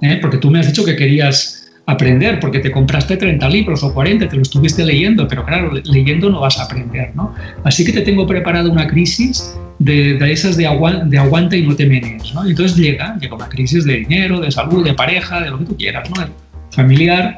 [0.00, 0.18] ¿eh?
[0.20, 4.28] Porque tú me has dicho que querías aprender, porque te compraste 30 libros o 40,
[4.28, 7.34] te lo estuviste leyendo, pero claro, leyendo no vas a aprender, ¿no?
[7.64, 11.86] Así que te tengo preparado una crisis de, de esas de, aguanta y no te
[11.86, 12.46] menes, ¿no?
[12.46, 15.76] entonces llega, llega una crisis de dinero, de salud, de pareja, de lo que tú
[15.76, 16.24] quieras, ¿no?
[16.70, 17.36] Familiar.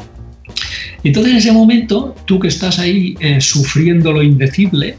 [1.02, 4.96] Entonces en ese momento, tú que estás ahí eh, sufriendo lo indecible,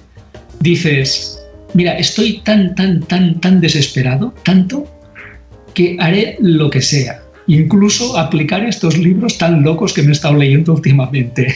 [0.60, 1.40] dices,
[1.74, 4.88] mira, estoy tan, tan, tan, tan desesperado, tanto,
[5.74, 10.36] que haré lo que sea incluso aplicar estos libros tan locos que me he estado
[10.36, 11.54] leyendo últimamente.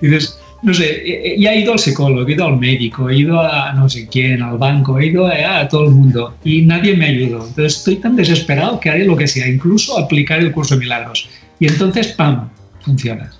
[0.00, 3.40] Y dices, no sé, ya he ido al psicólogo, he ido al médico, he ido
[3.40, 7.06] a no sé quién, al banco, he ido a, todo el mundo y nadie me
[7.06, 7.46] ayudó.
[7.46, 11.28] Entonces estoy tan desesperado que haré lo que sea, incluso aplicar el curso de milagros.
[11.60, 12.48] Y entonces, ¡pam!,
[12.80, 13.30] funciona.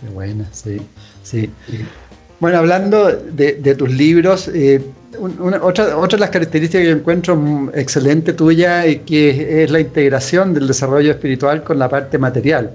[0.00, 0.78] Qué buena, sí,
[1.22, 1.48] sí.
[2.38, 4.82] Bueno, hablando de, tus libros, eh,
[5.18, 10.54] otra, otra de las características que yo encuentro excelente tuya y que es la integración
[10.54, 12.72] del desarrollo espiritual con la parte material,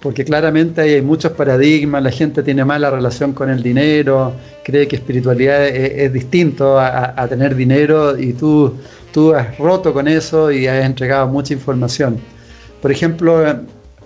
[0.00, 4.96] porque claramente hay muchos paradigmas, la gente tiene mala relación con el dinero, cree que
[4.96, 8.74] espiritualidad es, distinto a, tener dinero y tú,
[9.12, 12.18] tú has roto con eso y has entregado mucha información.
[12.80, 13.42] Por ejemplo,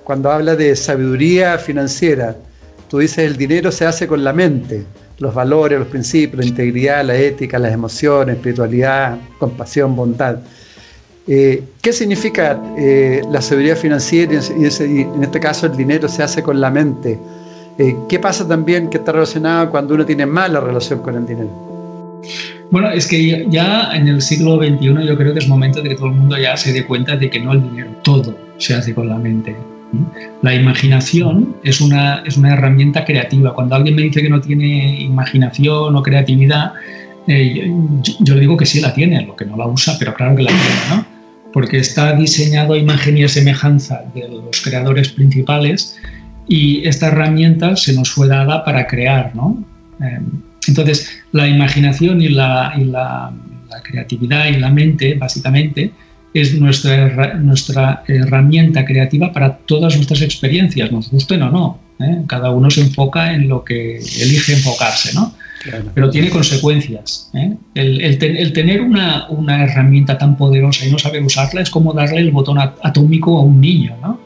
[0.04, 2.36] cuando habla de sabiduría financiera,
[2.88, 4.84] tú dices el dinero se hace con la mente
[5.18, 10.38] los valores, los principios, la integridad, la ética, las emociones, espiritualidad, compasión, bondad.
[11.26, 16.42] Eh, ¿Qué significa eh, la seguridad financiera y, en este caso el dinero se hace
[16.42, 17.18] con la mente?
[17.78, 21.68] Eh, ¿Qué pasa también que está relacionado cuando uno tiene mala relación con el dinero?
[22.70, 25.94] Bueno, es que ya en el siglo XXI yo creo que es momento de que
[25.94, 28.94] todo el mundo ya se dé cuenta de que no el dinero, todo se hace
[28.94, 29.56] con la mente.
[30.42, 33.54] La imaginación es una, es una herramienta creativa.
[33.54, 36.72] Cuando alguien me dice que no tiene imaginación o creatividad,
[37.26, 37.70] eh,
[38.20, 40.42] yo, le digo que sí la tiene, lo que no la usa, pero claro que
[40.42, 41.06] la tiene, ¿no?
[41.52, 45.98] Porque está diseñado a imagen y a semejanza de los creadores principales
[46.46, 49.64] y esta herramienta se nos fue dada para crear, ¿no?
[50.02, 50.20] Eh,
[50.68, 53.32] entonces, la imaginación y la, y la
[53.82, 55.92] creatividad y la mente, básicamente,
[56.34, 61.78] es nuestra, nuestra herramienta creativa para todas nuestras experiencias, nos gusten o no.
[62.00, 62.22] ¿eh?
[62.26, 65.34] Cada uno se enfoca en lo que elige enfocarse, ¿no?
[65.94, 67.30] Pero tiene consecuencias.
[67.34, 67.56] ¿eh?
[67.74, 68.18] El,
[68.52, 72.58] tener una, una, herramienta tan poderosa y no saber usarla es como darle el botón
[72.58, 74.20] atómico a un niño, ¿no?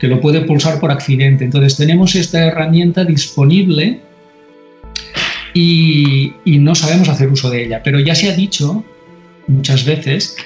[0.00, 1.44] que lo puede pulsar por accidente.
[1.44, 4.00] Entonces tenemos esta herramienta disponible
[5.54, 7.82] y, y no sabemos hacer uso de ella.
[7.84, 8.82] Pero ya se ha dicho
[9.46, 10.36] muchas veces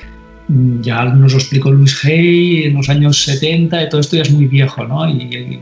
[0.48, 4.30] ya nos lo explicó Luis Hay en los años 70, y todo esto ya es
[4.30, 5.08] muy viejo, ¿no?
[5.08, 5.60] Y, y,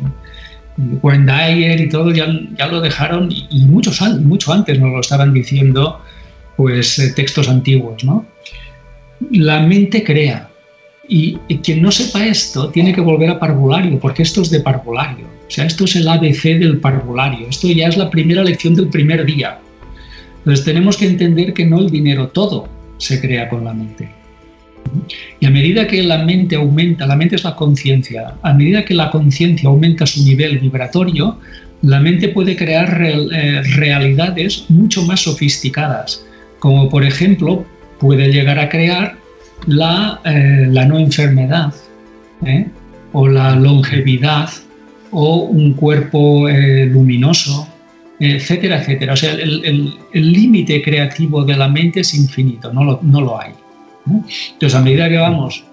[0.76, 2.26] y todo ya,
[2.58, 6.00] ya lo dejaron, y, muchos, mucho antes nos lo estaban diciendo,
[6.56, 8.26] pues eh, textos antiguos, ¿no?
[9.30, 10.48] La mente crea,
[11.08, 15.26] y, quien no sepa esto tiene que volver a parvulario, porque esto es de parvulario,
[15.46, 18.88] o sea, esto es el ABC del parvulario, esto ya es la primera lección del
[18.88, 19.58] primer día.
[20.38, 22.68] Entonces tenemos que entender que no el dinero todo
[22.98, 24.21] se crea con la mente
[25.40, 28.94] y a medida que la mente aumenta, la mente es la conciencia, a medida que
[28.94, 31.38] la conciencia aumenta su nivel vibratorio,
[31.82, 36.24] la mente puede crear eh, realidades mucho más sofisticadas,
[36.60, 37.64] como por ejemplo
[37.98, 39.16] puede llegar a crear
[39.66, 41.74] la, eh, no enfermedad
[42.44, 42.66] ¿eh?
[43.12, 44.48] o la longevidad
[45.10, 47.68] o un cuerpo luminoso,
[48.18, 49.12] etcétera, etcétera.
[49.12, 53.52] O sea, el límite creativo de la mente es infinito, no lo hay.
[54.06, 55.64] Entonces, a medida que vamos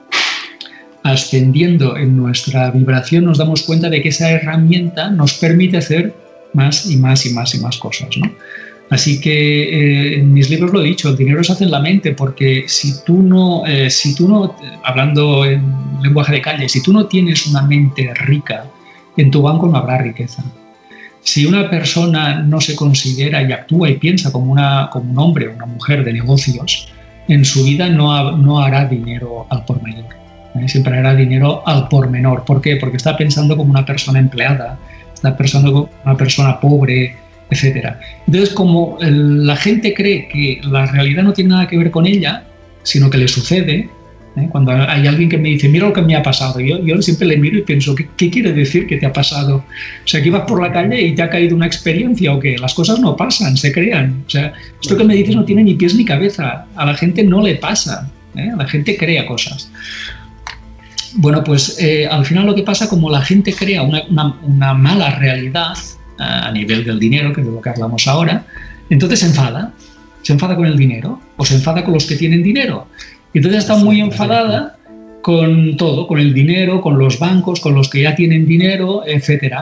[1.03, 6.13] ascendiendo en nuestra vibración, nos damos cuenta de que esa herramienta nos permite hacer
[6.53, 8.09] más y más y más y más cosas.
[8.89, 11.79] Así que eh, en mis libros lo he dicho, el dinero se hace en la
[11.79, 15.63] mente, porque si tú no, eh, si tú no, hablando en
[16.01, 18.65] lenguaje de calle, si tú no tienes una mente rica,
[19.15, 20.43] en tu banco no habrá riqueza.
[21.21, 25.47] Si una persona no se considera y actúa y piensa como, una, como un hombre
[25.47, 26.87] o una mujer de negocios,
[27.29, 30.05] en su vida no, no hará dinero al por mayor.
[30.67, 32.43] Siempre hará dinero al por menor.
[32.43, 32.75] ¿Por qué?
[32.75, 34.77] Porque está pensando como una persona empleada,
[35.13, 37.15] está pensando como una persona pobre,
[37.51, 37.93] etc.
[38.25, 42.43] Entonces, como la gente cree que la realidad no tiene nada que ver con ella,
[42.83, 43.89] sino que le sucede,
[44.41, 44.47] ¿eh?
[44.52, 47.28] Cuando hay alguien que me dice, mira lo que me ha pasado, yo, yo siempre
[47.28, 49.58] le miro y pienso, ¿qué, quiere decir que te ha pasado?
[49.58, 52.58] O sea, que ibas por la calle y te ha caído una experiencia o qué,
[52.58, 54.23] las cosas no pasan, se crean.
[54.25, 57.23] O sea, esto que me dices no tiene ni pies ni cabeza, a la gente
[57.23, 58.52] no le pasa, ¿eh?
[58.58, 59.71] la gente crea cosas.
[61.15, 64.04] Bueno, pues eh, al final lo que pasa, como la gente crea una,
[64.43, 65.73] una mala realidad
[66.19, 68.45] a nivel del dinero, que es de lo que hablamos ahora,
[68.89, 69.73] entonces se enfada,
[70.21, 72.88] se enfada con el dinero o se enfada con los que tienen dinero.
[73.33, 74.75] Y entonces está muy enfadada
[75.21, 79.53] con todo, con el dinero, con los bancos, con los que ya tienen dinero, etc.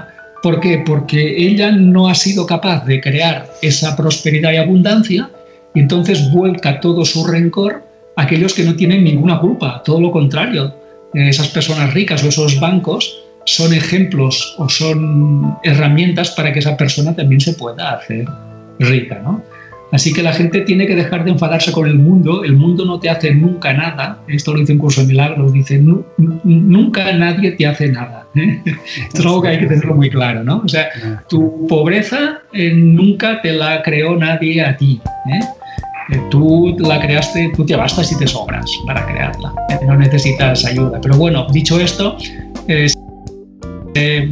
[0.42, 0.84] ¿Por qué?
[0.86, 5.30] Porque ella no ha sido capaz de crear esa prosperidad y abundancia
[5.74, 7.84] y entonces vuelca todo su rencor
[8.16, 10.74] a aquellos que no tienen ninguna culpa, todo lo contrario.
[11.14, 17.16] Esas personas ricas o esos bancos son ejemplos o son herramientas para que esa persona
[17.16, 18.26] también se pueda hacer
[18.80, 19.42] rica, ¿no?
[19.92, 22.44] Así que la gente tiene que dejar de enfadarse con el mundo.
[22.44, 24.20] El mundo no te hace nunca nada.
[24.28, 25.54] Esto lo dice un curso de milagros.
[25.54, 25.82] Dice,
[26.44, 28.28] nunca nadie te hace nada.
[28.36, 28.62] ¿eh?
[29.08, 30.62] Esto es algo que hay que tenerlo muy claro, ¿no?
[30.64, 30.90] O sea,
[31.30, 35.00] tu pobreza eh, nunca te la creó nadie a ti.
[35.32, 36.20] ¿eh?
[36.30, 39.54] Tú la creaste, tú te bastas y te sobras para crearla.
[39.86, 41.00] No necesitas ayuda.
[41.02, 42.18] Pero bueno, dicho esto,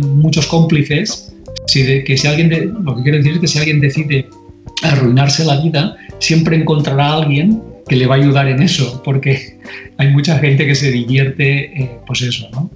[0.02, 1.34] muchos cómplices,
[1.74, 4.30] que si alguien, lo que quiero decir es que si alguien decide
[4.91, 9.60] arruinarse la vida, siempre encontrará a alguien que le va a ayudar en eso, porque
[9.98, 12.69] hay mucha gente que se divierte, eh, pues eso, ¿no?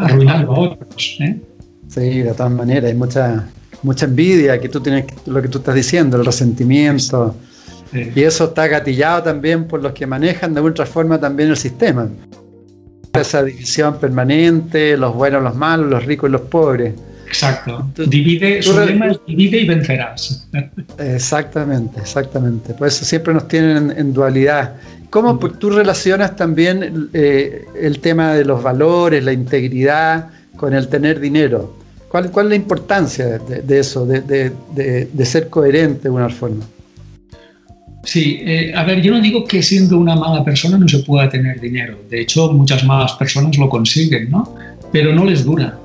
[0.00, 1.16] Arruinando a otros.
[1.20, 1.36] ¿eh?
[1.88, 3.46] Sí, de todas maneras, hay mucha,
[3.82, 7.36] mucha envidia que tú tienes, lo que tú estás diciendo, el resentimiento.
[7.92, 12.08] Y eso está gatillado también por los que manejan de otra forma también el sistema.
[13.12, 16.94] Esa división permanente, los buenos, los malos, los ricos y los pobres.
[17.26, 17.90] Exacto.
[18.06, 20.48] Divide, su lema divide y vencerás.
[20.98, 22.74] Exactamente, exactamente.
[22.74, 24.74] Por eso siempre nos tienen en, dualidad.
[25.10, 31.20] ¿Cómo tú relacionas también eh, el tema de los valores, la integridad con el tener
[31.20, 31.76] dinero?
[32.08, 36.64] ¿Cuál, cuál es la importancia de, eso, de, ser coherente de una forma?
[38.04, 41.28] Sí, eh, a ver, yo no digo que siendo una mala persona no se pueda
[41.28, 41.98] tener dinero.
[42.08, 44.54] De hecho, muchas malas personas lo consiguen, ¿no?
[44.92, 45.76] Pero no les dura.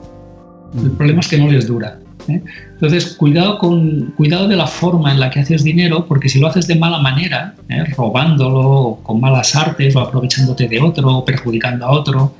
[0.75, 1.99] El problema es que no les dura.
[2.27, 2.41] ¿eh?
[2.73, 6.47] Entonces, cuidado, con, cuidado de la forma en la que haces dinero, porque si lo
[6.47, 7.83] haces de mala manera, ¿eh?
[7.97, 12.35] robándolo, con malas artes, o aprovechándote de otro, o perjudicando a otro,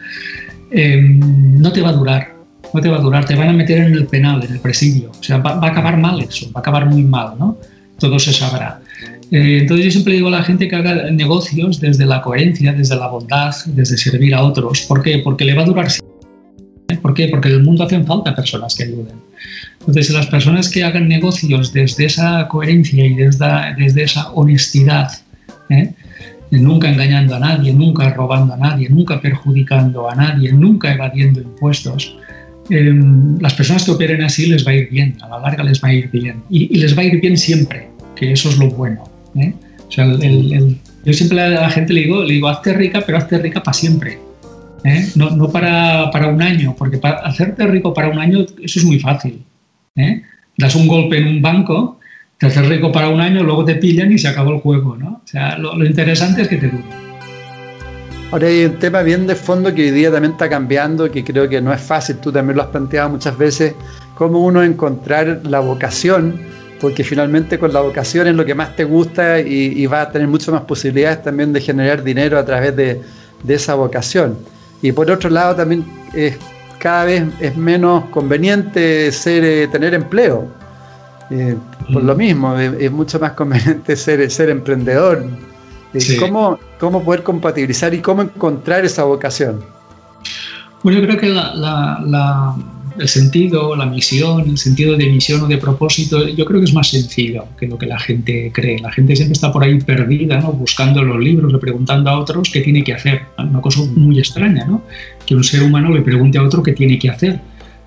[0.72, 1.20] em,
[1.60, 2.36] no te va a durar.
[2.74, 5.12] No te va a durar, te van a meter en el penal, en el presidio.
[5.12, 7.58] O sea, va, va a acabar mal eso, va a acabar muy mal, ¿no?
[8.00, 8.80] Todo se sabrá.
[9.32, 12.98] Eh, entonces yo siempre digo a la gente que haga negocios desde la coherencia, desde
[12.98, 14.82] la bondad, desde servir a otros.
[14.82, 15.20] ¿Por qué?
[15.20, 15.88] Porque le va a durar
[16.98, 17.28] ¿Por qué?
[17.28, 19.16] Porque en el mundo hacen falta personas que ayuden.
[19.80, 25.12] Entonces, las personas que hagan negocios desde esa coherencia y desde, desde esa honestidad,
[25.70, 25.94] ¿eh?
[26.52, 32.18] nunca engañando a nadie, nunca robando a nadie, nunca perjudicando a nadie, nunca evadiendo impuestos,
[32.70, 35.82] em, las personas que operen así les va a ir bien, a la larga les
[35.82, 36.44] va a ir bien.
[36.50, 39.04] Y, y les va a ir bien siempre, que eso es lo bueno.
[39.36, 39.54] ¿eh?
[39.88, 40.06] O sea,
[41.06, 43.74] yo siempre a la gente le digo, le digo, hazte rica, pero hazte rica para
[43.74, 44.20] siempre.
[44.84, 45.08] ¿Eh?
[45.16, 48.86] No, no para, para, un año, porque para hacerte rico para un año eso es
[48.86, 49.44] muy fácil.
[49.96, 50.24] ¿eh?
[50.58, 52.00] Das un golpe en un banco,
[52.38, 54.96] te haces rico para un año, luego te pillan y se acabó el juego.
[54.98, 55.22] ¿no?
[55.24, 56.84] O sea, lo, interesante es que te dure.
[58.32, 61.50] Ahora hay un tema bien de fondo que hoy día también está cambiando, que creo
[61.50, 63.76] que no es fácil, tú también lo has planteado muchas veces,
[64.16, 66.40] cómo uno encontrar la vocación
[66.82, 70.28] porque finalmente con la vocación es lo que más te gusta y, vas a tener
[70.28, 73.00] muchas más posibilidades también de generar dinero a través de,
[73.48, 74.38] esa vocación.
[74.82, 76.38] Y por otro lado también es,
[76.80, 80.48] cada vez es menos conveniente ser, eh, tener empleo.
[81.30, 81.56] Eh,
[81.94, 82.18] por lo mm.
[82.18, 85.26] mismo, es, mucho más conveniente ser, ser emprendedor.
[85.94, 89.64] Eh, ¿cómo, ¿Cómo poder compatibilizar y cómo encontrar esa vocación?
[90.84, 92.56] Bueno, yo creo que la
[92.98, 96.74] el sentido, la misión, el sentido de misión o de propósito, yo creo que es
[96.74, 98.80] más sencillo que lo que la gente cree.
[98.80, 100.52] La gente siempre está por ahí perdida, ¿no?
[100.54, 103.24] buscando los libros, le preguntando a otros qué tiene que hacer.
[103.38, 104.84] Una cosa muy extraña, ¿no?
[105.26, 107.40] Que un ser humano le pregunte a otro qué tiene que hacer.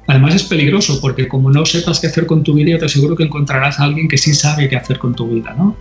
[0.07, 3.25] Además es peligroso porque como no sepas qué hacer con tu vida, te aseguro que
[3.25, 5.77] encontrarás a alguien que sí sabe qué hacer con tu vida, ¿no?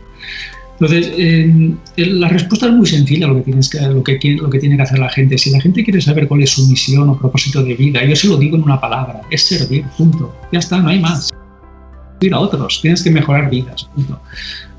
[0.79, 4.03] Entonces, eh, la respuesta es muy sencilla lo que, lo,
[4.49, 5.37] que, tiene que hacer la gente.
[5.37, 8.27] Si la gente quiere saber cuál es su misión o propósito de vida, yo se
[8.27, 10.35] lo digo en una palabra, es servir, punto.
[10.51, 11.29] Ya está, no hay más.
[12.19, 14.19] Servir a otros, tienes que mejorar vidas, punto.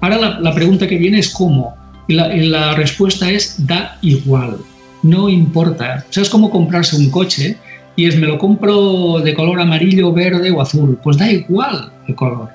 [0.01, 1.75] Ahora la, pregunta que viene es cómo.
[2.09, 4.59] Y la, y la, respuesta es da igual,
[5.03, 6.05] no importa.
[6.09, 7.57] O sea, es como comprarse un coche
[7.97, 10.99] y es me lo compro de color amarillo, verde o azul.
[11.03, 12.51] Pues da igual el color.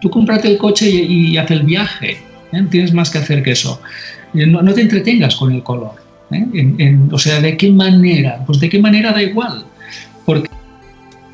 [0.00, 2.66] Tú cómprate el coche y, y haz el viaje ¿eh?
[2.70, 3.80] Tienes más que hacer que eso.
[4.34, 5.94] Eh, no, te entretengas con el color.
[6.30, 6.98] ¿eh?
[7.10, 8.42] o sea, ¿de qué manera?
[8.46, 9.64] Pues de qué manera da igual.
[10.24, 10.48] Porque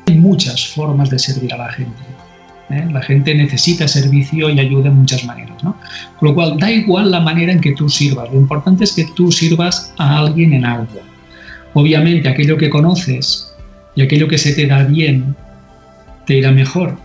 [0.07, 2.01] hay muchas formas de servir a la gente.
[2.69, 5.57] La gente necesita servicio y ayuda en muchas maneras.
[5.61, 8.31] Con lo cual, da igual la manera en que tú sirvas.
[8.31, 11.01] Lo importante es que tú sirvas a alguien en algo.
[11.73, 13.55] Obviamente, aquello que conoces
[13.95, 15.35] y aquello que se te da bien,
[16.27, 16.95] te irá mejor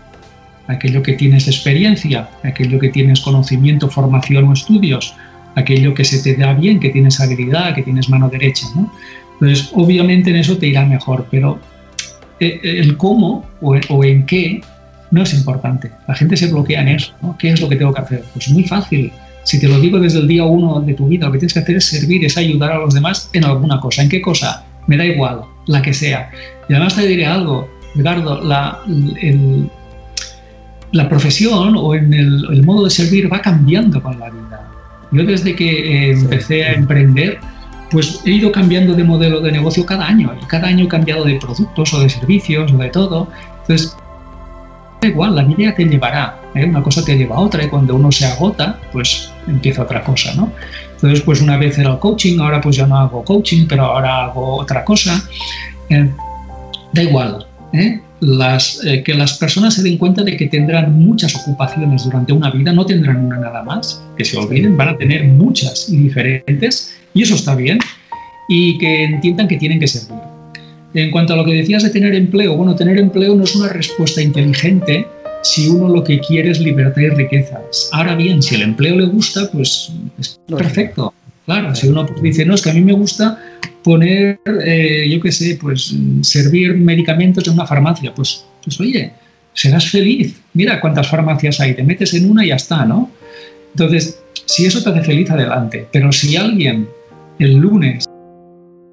[0.67, 5.15] aquello que tienes experiencia, aquello que tienes conocimiento, formación o estudios,
[5.55, 8.67] aquello que se te da bien, que tienes habilidad, que tienes mano derecha.
[8.75, 8.93] ¿no?
[9.35, 11.59] Entonces, obviamente en eso te irá mejor, pero
[12.41, 14.61] eh, el cómo o, en qué
[15.11, 15.91] no es importante.
[16.09, 17.13] La gente se bloquea en eso.
[17.23, 17.37] ¿no?
[17.39, 18.25] ¿Qué es lo que tengo que hacer?
[18.33, 19.13] Pues muy fácil.
[19.45, 21.61] Si te lo digo desde el día uno de tu vida, lo que tienes que
[21.61, 24.03] hacer es servir, es ayudar a los demás en alguna cosa.
[24.03, 24.65] ¿En qué cosa?
[24.87, 26.31] Me da igual, la que sea.
[26.69, 28.79] Y además te diré algo, Edgardo, la,
[29.21, 29.69] el,
[30.95, 34.61] la profesión o en el, modo de servir va cambiando con la vida.
[35.11, 37.39] Yo desde que eh, empecé a emprender,
[37.91, 41.25] pues he ido cambiando de modelo de negocio cada año y cada año he cambiado
[41.25, 43.29] de productos o de servicios o de todo.
[43.63, 43.97] Entonces,
[45.01, 46.65] da igual, la vida te llevará, ¿eh?
[46.65, 50.33] una cosa te lleva a otra y cuando uno se agota, pues empieza otra cosa,
[50.35, 50.53] ¿no?
[50.95, 54.27] Entonces, pues una vez era el coaching, ahora pues ya no hago coaching, pero ahora
[54.27, 55.21] hago otra cosa.
[55.91, 56.09] Eh,
[56.93, 58.01] da igual, ¿eh?
[58.25, 62.51] Las, eh, que las personas se den cuenta de que tendrán muchas ocupaciones durante una
[62.51, 66.95] vida, no tendrán una nada más, que se olviden, van a tener muchas y diferentes,
[67.13, 67.79] y eso está bien,
[68.49, 70.19] y que entiendan que tienen que servir.
[70.95, 73.69] En cuanto a lo que decías de tener empleo, bueno, tener empleo no es una
[73.69, 75.07] respuesta inteligente
[75.43, 77.61] si uno lo que quiere es libertad y riqueza.
[77.93, 81.13] Ahora bien, si el empleo le gusta, pues es perfecto.
[81.45, 83.39] Claro, si uno dice, no, es que a mí me gusta
[83.85, 88.13] poner, eh, yo qué sé, pues servir medicamentos en una farmacia.
[88.13, 89.13] Pues, pues oye,
[89.53, 90.41] serás feliz.
[90.55, 93.11] Mira cuántas farmacias hay, te metes en una y ya está, ¿no?
[93.73, 95.87] Entonces, si eso te hace feliz, adelante.
[95.93, 96.89] Pero si alguien
[97.39, 98.07] el lunes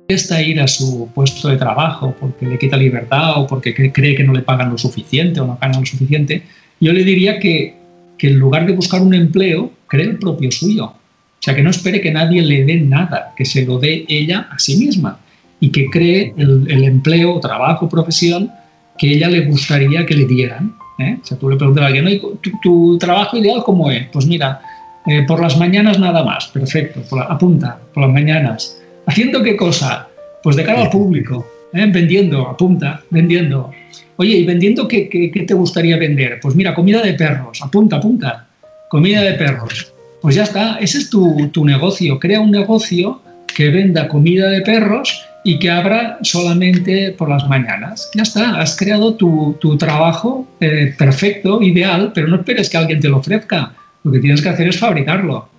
[0.07, 4.23] está ir a su puesto de trabajo porque le quita libertad o porque cree que
[4.23, 6.43] no le pagan lo suficiente o no ganan lo suficiente,
[6.81, 7.75] yo le diría que,
[8.17, 10.93] que en lugar de buscar un empleo, cree el propio suyo.
[11.41, 14.47] O sea, que no espere que nadie le dé nada, que se lo dé ella
[14.51, 15.17] a sí misma
[15.59, 18.51] y que cree el, empleo, trabajo, profesión
[18.95, 20.75] que ella le gustaría que le dieran.
[20.99, 21.17] ¿eh?
[21.19, 22.21] O sea, tú le preguntas a alguien,
[22.61, 24.05] ¿tu, trabajo ideal cómo es?
[24.11, 24.61] Pues mira,
[25.07, 28.79] eh, por las mañanas nada más, perfecto, apunta, por las mañanas.
[29.07, 30.07] ¿Haciendo qué cosa?
[30.43, 31.87] Pues de cara al público, ¿eh?
[31.91, 33.71] vendiendo, apunta, vendiendo.
[34.17, 36.39] Oye, ¿y vendiendo qué, qué, te gustaría vender?
[36.39, 38.45] Pues mira, comida de perros, apunta, apunta,
[38.89, 39.90] comida de perros.
[40.21, 42.19] Pues ya está, ese es tu, tu negocio.
[42.19, 48.09] Crea un negocio que venda comida de perros y que abra solamente por las mañanas.
[48.13, 52.99] Ya está, has creado tu, tu trabajo eh, perfecto, ideal, pero no esperes que alguien
[52.99, 53.73] te lo ofrezca.
[54.03, 55.49] Lo que tienes que hacer es fabricarlo.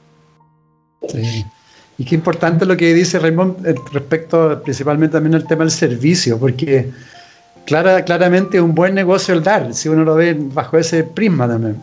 [1.08, 1.44] Sí.
[1.98, 6.38] Y qué importante lo que dice Raymond eh, respecto principalmente también al tema del servicio,
[6.38, 6.88] porque
[7.66, 11.82] clara, claramente un buen negocio el dar, si uno lo ve bajo ese prisma también.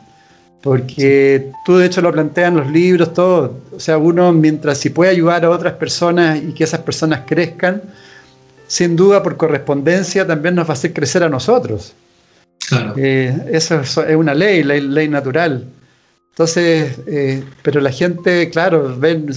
[0.62, 3.60] Porque tú de hecho lo planteas en los libros, todo.
[3.76, 7.82] O sea, uno mientras si puede ayudar a otras personas y que esas personas crezcan,
[8.68, 11.94] sin duda por correspondencia también nos va a hacer crecer a nosotros.
[12.68, 12.94] Claro.
[12.98, 15.66] Eh, eso es, una ley, ley, ley natural.
[16.32, 19.28] Entonces, eh, pero la gente, claro, ven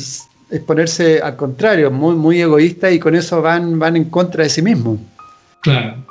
[0.53, 4.51] es ponerse al contrario, muy, muy egoísta y con eso van, van en contra de
[4.51, 4.99] sí mismos.
[5.63, 6.05] Claro.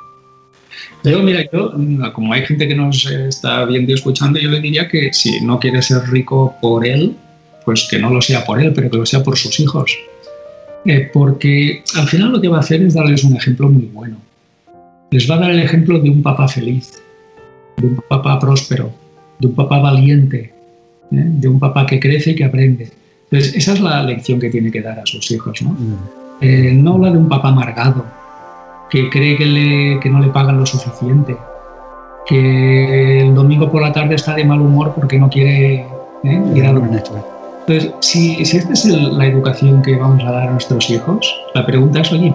[1.04, 1.72] Yo, mira, yo,
[2.12, 5.58] como hay gente que nos está viendo y escuchando, yo le diría que si no
[5.58, 7.16] quiere ser rico por él,
[7.64, 9.96] pues que no lo sea por él, pero que lo sea por sus hijos.
[10.84, 14.16] Eh, porque al final lo que va a hacer es darles un ejemplo muy bueno.
[15.10, 17.02] Les va a dar el ejemplo de un papá feliz,
[17.76, 18.92] de un papá próspero,
[19.38, 20.52] de un papá valiente,
[21.12, 21.24] ¿eh?
[21.24, 22.90] de un papá que crece y que aprende.
[23.30, 25.62] Entonces, esa es la lección que tiene que dar a sus hijos.
[25.62, 25.96] No, mm.
[26.40, 28.04] eh, no habla de un papá amargado,
[28.92, 31.34] que cree que, no le pagan lo suficiente,
[32.26, 35.86] que el domingo por la tarde está de mal humor porque no quiere
[36.22, 36.42] ¿eh?
[36.54, 37.02] ir a dormir.
[37.66, 42.00] Entonces, si, esta es la educación que vamos a dar a nuestros hijos, la pregunta
[42.00, 42.34] es, oye,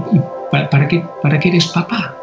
[0.50, 2.16] para, qué, ¿para qué eres papá?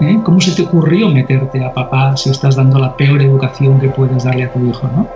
[0.00, 0.18] ¿Eh?
[0.24, 4.24] ¿Cómo se te ocurrió meterte a papá si estás dando la peor educación que puedes
[4.24, 4.88] darle a tu hijo?
[4.96, 5.06] ¿no?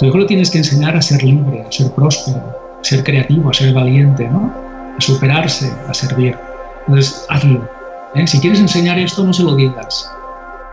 [0.00, 2.38] Tu hijo lo tienes que enseñar a ser libre, a ser próspero,
[2.80, 4.52] a ser creativo, a ser valiente, ¿no?
[4.98, 6.36] a superarse, a servir.
[6.88, 7.81] Entonces, hazlo.
[8.14, 8.26] ¿Eh?
[8.26, 10.10] Si quieres enseñar esto, no se lo digas.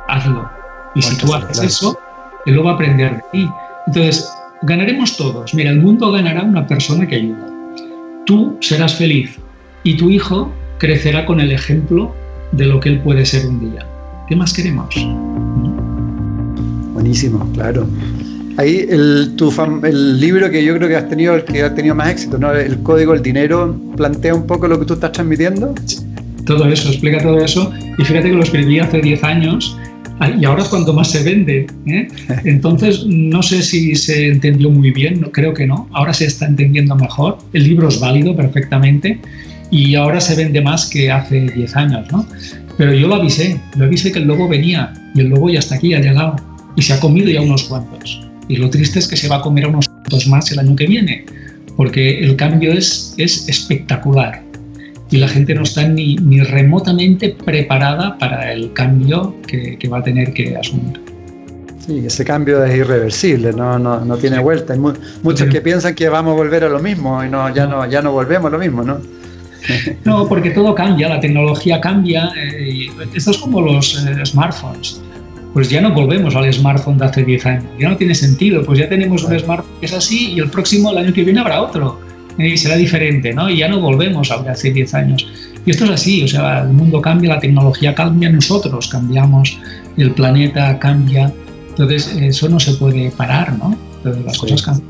[0.07, 0.49] Hazlo.
[0.95, 1.97] Y si tú haces eso,
[2.45, 3.49] él lo va a aprender de ti.
[3.87, 4.31] Entonces,
[4.63, 5.53] ganaremos todos.
[5.53, 7.47] Mira, el mundo ganará una persona que ayuda.
[8.25, 9.37] Tú serás feliz
[9.83, 12.13] y tu hijo crecerá con el ejemplo
[12.51, 13.85] de lo que él puede ser un día.
[14.27, 14.93] ¿Qué más queremos?
[16.93, 17.87] Buenísimo, claro.
[18.57, 21.95] Ahí el, tu el libro que yo creo que has tenido, el que ha tenido
[21.95, 22.51] más éxito, ¿no?
[22.51, 25.73] El Código del Dinero, plantea un poco lo que tú estás transmitiendo.
[26.49, 27.71] Todo eso, explica todo eso.
[27.99, 29.77] Y fíjate que lo escribí hace 10 años
[30.35, 31.67] y ahora es cuando más se vende.
[31.85, 32.07] ¿eh?
[32.43, 35.87] Entonces, no sé si se entendió muy bien, creo que no.
[35.93, 37.37] Ahora se está entendiendo mejor.
[37.53, 39.19] El libro es válido perfectamente
[39.69, 42.25] y ahora se vende más que hace 10 años, ¿no?
[42.79, 45.75] Pero yo lo avisé, lo avisé que el lobo venía y el lobo ya está
[45.75, 46.35] aquí, ha llegado
[46.75, 48.27] y se ha comido ya unos cuantos.
[48.47, 50.75] Y lo triste es que se va a comer a unos cuantos más el año
[50.75, 51.25] que viene,
[51.77, 54.48] porque el cambio es, es espectacular
[55.11, 59.99] y la gente no está ni, ni remotamente preparada para el cambio que, que, va
[59.99, 61.01] a tener que asumir.
[61.79, 64.73] Sí, ese cambio es irreversible, no, no, no tiene vuelta.
[64.73, 67.89] Hay muchos que piensan que vamos a volver a lo mismo y no, ya, no,
[67.89, 68.99] ya no volvemos a lo mismo, ¿no?
[70.05, 72.31] No, porque todo cambia, la tecnología cambia.
[72.37, 75.01] Eh, esto es como los eh, smartphones
[75.51, 77.65] pues ya no volvemos al smartphone de hace 10 años.
[77.79, 80.91] Ya no tiene sentido, pues ya tenemos un smartphone que es así y el próximo,
[80.91, 81.99] el año que viene, habrá otro
[82.47, 83.49] y será diferente, ¿no?
[83.49, 85.27] Y ya no volvemos a hace 10 años.
[85.65, 89.59] Y esto es así, o sea, el mundo cambia, la tecnología cambia, nosotros cambiamos,
[89.97, 91.31] el planeta cambia,
[91.69, 93.77] entonces eso no se puede parar, ¿no?
[93.97, 94.89] Entonces las cosas cambian.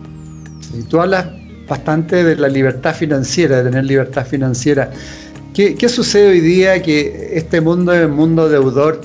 [0.61, 1.25] Sí, tú hablas
[1.67, 4.91] bastante de la libertad financiera, de tener libertad financiera.
[5.53, 9.01] ¿Qué, ¿Qué, sucede hoy día que este mundo es un mundo deudor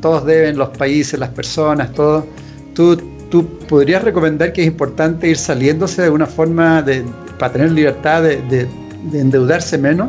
[0.00, 2.26] todos deben, los países, las personas, todo.
[2.74, 2.96] ¿Tú,
[3.30, 7.04] tú podrías recomendar que es importante ir saliéndose de alguna forma de,
[7.38, 8.68] para tener libertad de,
[9.12, 10.08] endeudarse menos?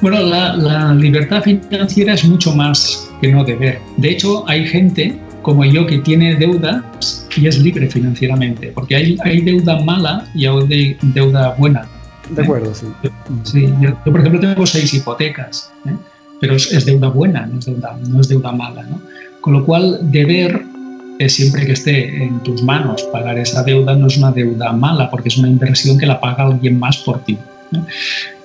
[0.00, 3.78] Bueno, la, la, libertad financiera es mucho más que no deber.
[3.96, 6.84] De hecho, hay gente como yo que tiene deuda
[7.36, 11.86] y es libre financieramente, porque hay, hay deuda mala y hay deuda buena.
[12.30, 12.86] De acuerdo, sí.
[13.44, 15.72] sí yo, por ejemplo, tengo seis hipotecas.
[15.86, 15.92] ¿eh?
[16.42, 18.82] pero es, deuda buena, no es deuda, no es deuda mala.
[18.82, 19.00] ¿no?
[19.40, 20.60] Con lo cual, deber,
[21.24, 25.10] es siempre que esté en tus manos pagar esa deuda, no es una deuda mala,
[25.10, 27.38] porque es una inversión que la paga alguien más por ti.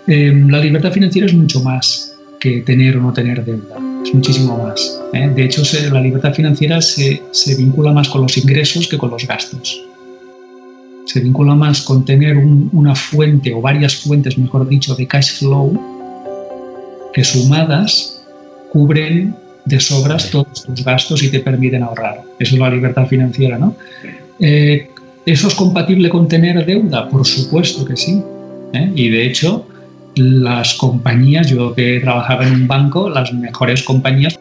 [0.07, 4.57] Eh, la libertad financiera es mucho más que tener o no tener deuda, es muchísimo
[4.57, 4.99] más.
[5.13, 5.29] ¿eh?
[5.35, 9.25] De hecho, la libertad financiera se, se, vincula más con los ingresos que con los
[9.27, 9.83] gastos.
[11.05, 15.97] se vincula más con tener una fuente o varias fuentes, mejor dicho, de cash flow
[17.13, 18.21] que sumadas
[18.71, 19.35] cubren
[19.67, 22.21] de sobras todos tus gastos y te permiten ahorrar.
[22.39, 23.75] Eso es la libertad financiera, ¿no?
[24.39, 24.89] Eh,
[25.25, 27.09] ¿Eso es compatible con tener deuda?
[27.09, 28.21] Por supuesto que sí.
[28.73, 28.91] ¿eh?
[28.95, 29.67] Y de hecho,
[30.15, 34.39] las compañías, yo que trabajaba en un banco, las mejores compañías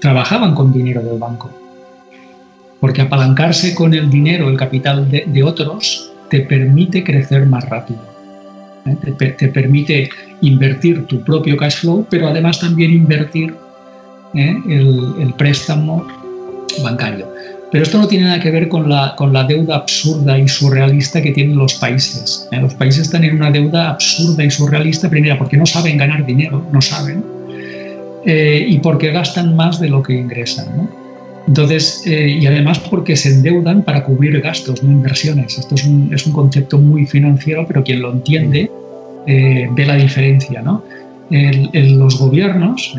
[0.00, 1.50] trabajaban con dinero del banco.
[2.78, 8.00] Porque apalancarse con el dinero, el capital de, otros, te permite crecer más rápido.
[8.86, 8.96] ¿eh?
[9.36, 10.10] Te, permite
[10.42, 13.54] invertir tu propio cash flow, pero además también invertir
[14.34, 14.56] ¿eh?
[14.68, 16.06] el, préstamo
[16.82, 17.28] bancario.
[17.70, 21.22] Pero esto no tiene nada que ver con la, con la deuda absurda y surrealista
[21.22, 22.48] que tienen los países.
[22.50, 22.60] ¿eh?
[22.60, 26.64] Los países están en una deuda absurda y surrealista, primero porque no saben ganar dinero,
[26.72, 27.24] no saben,
[28.26, 30.90] eh, y porque gastan más de lo que ingresan.
[31.46, 35.58] Entonces, eh, y además porque se endeudan para cubrir gastos, no inversiones.
[35.58, 38.70] Esto es un, es un concepto muy financiero, pero quien lo entiende
[39.26, 40.60] ve la diferencia.
[40.62, 40.82] ¿no?
[41.30, 42.94] los gobiernos,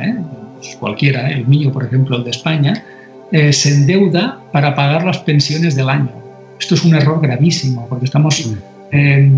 [0.61, 2.83] pues cualquiera, el mío, por ejemplo, el de España,
[3.31, 6.11] eh, se endeuda para pagar las pensiones del año.
[6.59, 8.47] Esto es un error gravísimo porque estamos
[8.91, 9.31] eh,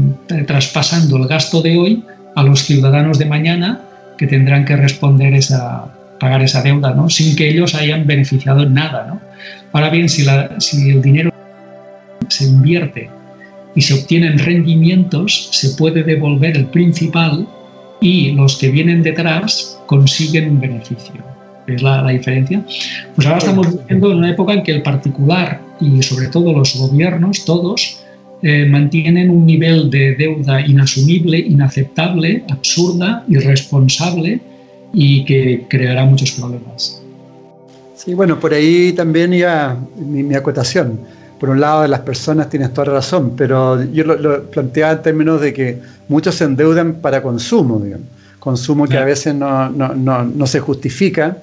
[0.45, 2.03] traspasando el gasto de hoy
[2.35, 3.81] a los ciudadanos de mañana
[4.17, 5.85] que tendrán que responder esa,
[6.19, 7.09] pagar esa deuda, ¿no?
[7.09, 9.07] sin que ellos hayan beneficiado en nada.
[9.07, 9.21] ¿no?
[9.71, 10.25] Ahora bien, si,
[10.59, 11.31] si el dinero
[12.27, 13.09] se invierte
[13.75, 17.47] y se obtienen rendimientos, se puede devolver el principal
[18.01, 21.33] y los que vienen detrás consiguen un beneficio
[21.67, 22.63] es la, diferencia,
[23.15, 26.75] pues ahora estamos viviendo en una época en que el particular y sobre todo los
[26.75, 27.99] gobiernos, todos,
[28.41, 34.41] eh, mantienen un nivel de deuda inasumible, inaceptable, absurda, irresponsable
[34.93, 37.01] y que creará muchos problemas.
[37.95, 40.99] Sí, bueno, por ahí también ya mi, acotación.
[41.39, 45.39] Por un lado, de las personas tienes toda razón, pero yo lo, planteaba en términos
[45.39, 45.79] de que
[46.09, 48.12] muchos se endeudan para consumo, digamos.
[48.43, 51.37] Consumo que a veces no, no, no, no se justifica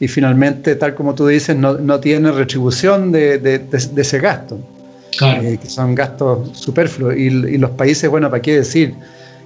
[0.00, 3.62] y finalmente, tal como tú dices, no, no tiene retribución de, de,
[3.96, 4.58] ese gasto,
[5.22, 7.14] eh, que son gastos superfluos.
[7.14, 8.94] Y, y, los países, bueno, ¿para qué decir?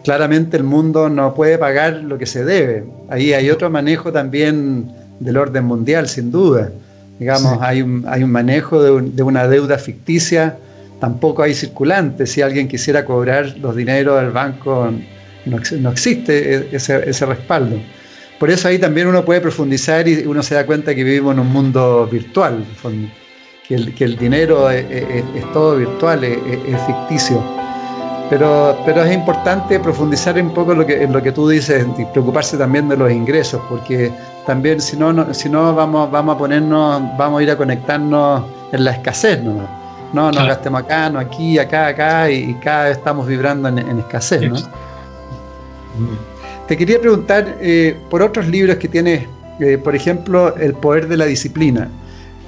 [0.02, 2.84] Claramente el mundo no puede pagar lo que se debe.
[3.10, 4.90] Ahí hay otro manejo también
[5.20, 6.70] del orden mundial, sin duda.
[7.18, 10.56] Digamos, hay, un, hay un manejo de, de, una deuda ficticia,
[11.00, 12.26] tampoco hay circulante.
[12.26, 14.90] Si alguien quisiera cobrar los dineros del banco,
[15.46, 17.78] no, no existe e, ese, ese respaldo.
[18.38, 21.40] Por eso ahí también uno puede profundizar y uno se da cuenta que vivimos en
[21.40, 22.64] un mundo virtual,
[23.66, 24.84] que el, que el dinero es,
[25.52, 27.42] todo virtual, es, ficticio.
[28.28, 31.86] Pero, pero es importante profundizar un poco en lo, que, en lo que tú dices
[31.96, 34.10] y preocuparse también de los ingresos, porque
[34.46, 38.84] también si no, si no vamos, vamos a ponernos, vamos a ir a conectarnos en
[38.84, 39.84] la escasez ¿no?
[40.12, 44.42] No, nos gastemos acá, no aquí, acá, acá, y, cada vez estamos vibrando en, escasez,
[44.42, 44.56] ¿no?
[46.68, 49.26] Te quería preguntar eh, por otros libros que tienes,
[49.60, 51.88] eh, por ejemplo, El poder de la disciplina.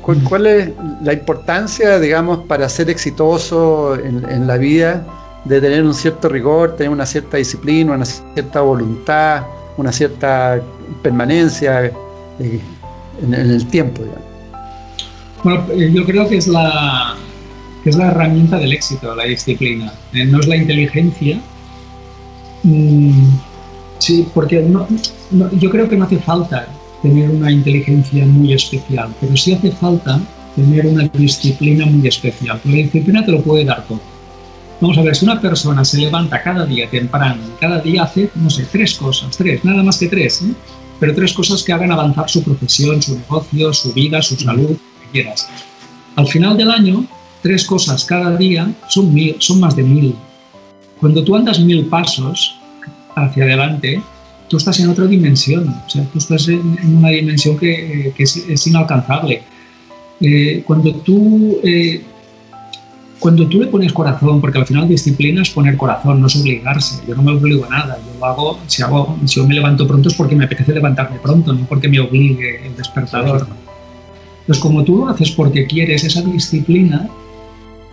[0.03, 0.71] ¿Cuál, es
[1.03, 5.05] la importancia, digamos, para ser exitoso en, la vida
[5.45, 9.43] de tener un cierto rigor, tener una cierta disciplina, una cierta voluntad,
[9.77, 10.63] una cierta
[11.03, 12.61] permanencia eh,
[13.21, 14.03] en, el tiempo?
[15.43, 17.17] Bueno, yo creo que es la,
[17.85, 19.93] es la herramienta del éxito, la disciplina.
[20.13, 21.41] no es la inteligencia.
[22.67, 23.29] Mm,
[23.99, 24.87] Sí, porque no,
[25.53, 26.69] yo creo que no hace falta
[27.03, 30.21] tener una inteligencia muy especial, pero sí hace falta
[30.55, 32.61] tener una disciplina muy especial.
[32.65, 34.01] La disciplina te lo puede dar todo.
[34.81, 38.51] Vamos a ver, si una persona se levanta cada día temprano, cada día hace, no
[38.51, 40.53] sé, tres cosas, tres, nada más que tres, ¿eh?
[41.01, 44.77] pero tres cosas que hagan avanzar su profesión, su negocio, su vida, su salud, lo
[44.77, 45.49] que quieras.
[46.15, 47.07] Al final del año,
[47.43, 50.15] tres cosas cada día son, mil, son más de mil.
[51.01, 52.56] Cuando tú andas mil pasos,
[53.17, 54.01] hacia adelante,
[54.49, 59.43] tú estás en otra dimensión, o sea, tú estás en, una dimensión que, es, inalcanzable.
[60.21, 62.03] Eh, cuando, tú, eh,
[63.19, 67.03] cuando tú le pones corazón, porque al final disciplina es poner corazón, no es obligarse,
[67.09, 69.87] yo no me obligo a nada, yo lo hago, si, hago, si yo me levanto
[69.87, 73.47] pronto es porque me apetece levantarme pronto, no porque me obligue el despertador.
[74.47, 77.09] Pues como tú lo haces porque quieres esa disciplina,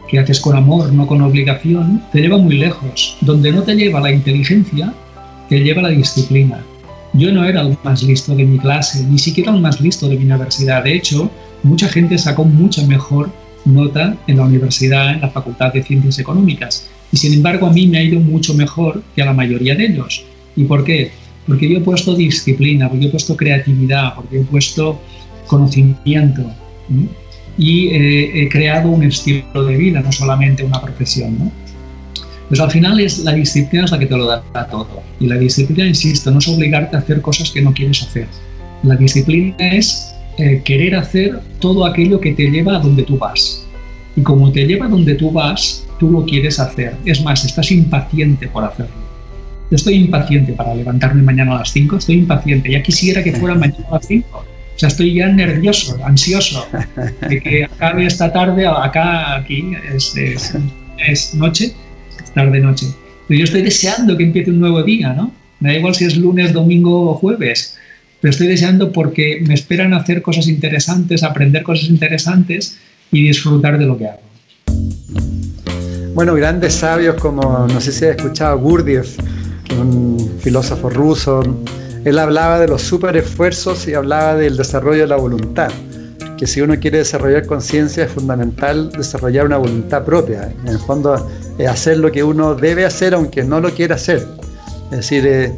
[0.07, 3.17] que haces con amor, no con obligación, te lleva muy lejos.
[3.21, 4.93] Donde no te lleva la inteligencia,
[5.53, 6.65] que lleva la disciplina.
[7.13, 10.17] Yo no era el más listo de mi clase, ni siquiera el más listo de
[10.17, 10.83] mi universidad.
[10.83, 11.29] De hecho,
[11.61, 13.29] mucha gente sacó mucha mejor
[13.63, 16.89] nota en la universidad, en la Facultad de Ciencias Económicas.
[17.11, 19.85] Y sin embargo, a mí me ha ido mucho mejor que a la mayoría de
[19.85, 20.25] ellos.
[20.55, 21.11] ¿Y por qué?
[21.45, 24.99] Porque yo he puesto disciplina, porque yo he puesto creatividad, porque he puesto
[25.45, 26.41] conocimiento.
[27.59, 31.37] y he creado un estilo de vida, no solamente una profesión.
[31.37, 31.62] ¿no?
[32.49, 35.01] Pues al final es la disciplina es la que te lo da todo.
[35.19, 38.27] Y la disciplina, insisto, no es obligarte a hacer cosas que no quieres hacer.
[38.83, 43.65] La disciplina es eh, querer hacer todo aquello que te lleva a donde tú vas.
[44.15, 46.95] Y como te lleva a donde tú vas, tú lo quieres hacer.
[47.05, 48.93] Es más, estás impaciente por hacerlo.
[49.71, 52.69] Yo estoy impaciente para levantarme mañana a las 5, estoy impaciente.
[52.69, 54.27] Ya quisiera que fuera mañana a las 5.
[54.75, 56.65] O sea, estoy ya nervioso, ansioso
[57.29, 60.57] de que acabe esta tarde, acá, aquí, es, es,
[60.97, 61.73] es noche,
[62.34, 62.88] tarde-noche.
[63.27, 65.31] Pero yo estoy deseando que empiece un nuevo día, ¿no?
[65.59, 67.77] Me da igual si es lunes, domingo o jueves,
[68.19, 72.77] pero estoy deseando porque me esperan hacer cosas interesantes, aprender cosas interesantes
[73.11, 74.21] y disfrutar de lo que hago.
[76.13, 79.17] Bueno, grandes sabios como, no sé si has escuchado Gurdjieff,
[79.79, 81.41] un filósofo ruso,
[82.05, 85.71] él hablaba de los super esfuerzos y hablaba del desarrollo de la voluntad
[86.43, 90.51] que si uno quiere desarrollar conciencia es fundamental desarrollar una voluntad propia.
[90.61, 91.25] En el fondo,
[91.69, 94.27] hacer lo que uno debe hacer aunque no lo quiera hacer.
[94.91, 95.53] Es decir, eh,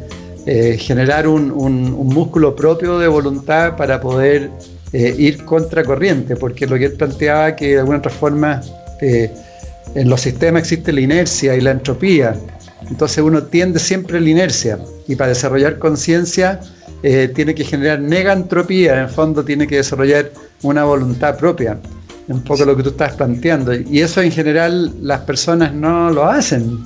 [0.46, 1.50] eh, generar un,
[1.90, 4.48] músculo propio de voluntad para poder
[4.92, 8.60] eh, ir contracorriente, porque lo que él planteaba que de alguna forma
[9.00, 12.36] en los sistemas existe la inercia y la entropía.
[12.88, 14.78] Entonces uno tiende siempre a la inercia
[15.08, 16.60] y para desarrollar conciencia
[17.02, 20.32] tiene que generar negantropía, en el fondo tiene que desarrollar
[20.62, 21.78] una voluntad propia,
[22.28, 23.74] un poco lo que tú estás planteando.
[23.74, 26.80] Y eso en general las personas no lo hacen,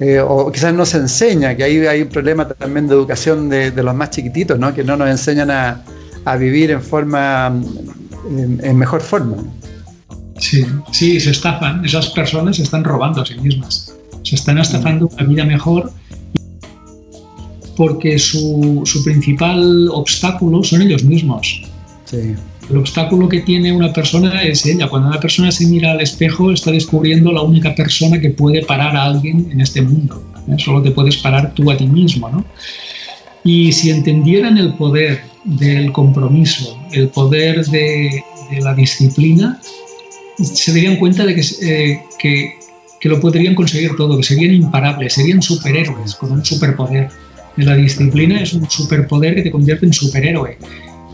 [0.00, 3.72] eh, o quizás no se enseña, que ahí hay un problema también de educación de,
[3.72, 4.72] los más chiquititos, ¿no?
[4.72, 5.82] que no nos enseñan a,
[6.38, 7.58] vivir en forma,
[8.30, 9.36] en, mejor forma.
[10.38, 15.08] Sí, sí, se estafan, esas personas se están robando a sí mismas, se están estafando
[15.08, 15.90] una vida mejor
[17.78, 21.62] porque su, su principal obstáculo son ellos mismos.
[22.06, 22.34] Sí.
[22.68, 24.88] El obstáculo que tiene una persona es ella.
[24.88, 28.96] Cuando una persona se mira al espejo, está descubriendo la única persona que puede parar
[28.96, 30.20] a alguien en este mundo.
[30.48, 30.56] ¿eh?
[30.58, 32.28] Solo te puedes parar tú a ti mismo.
[32.28, 32.44] ¿no?
[33.44, 38.24] Y si entendieran el poder del compromiso, el poder de,
[38.60, 39.60] la disciplina,
[40.36, 42.54] se darían cuenta de eh, que,
[42.98, 47.08] que, lo podrían conseguir todo, que serían imparables, serían superhéroes con un superpoder.
[47.58, 50.58] La disciplina es un superpoder que te convierte en superhéroe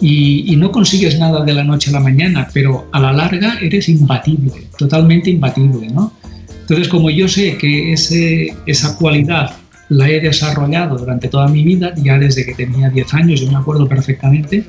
[0.00, 3.88] y, no consigues nada de la noche a la mañana, pero a la larga eres
[3.88, 6.12] imbatible, totalmente imbatible, ¿no?
[6.60, 9.54] Entonces, como yo sé que ese, esa cualidad
[9.88, 13.56] la he desarrollado durante toda mi vida, ya desde que tenía 10 años, yo me
[13.56, 14.64] acuerdo perfectamente,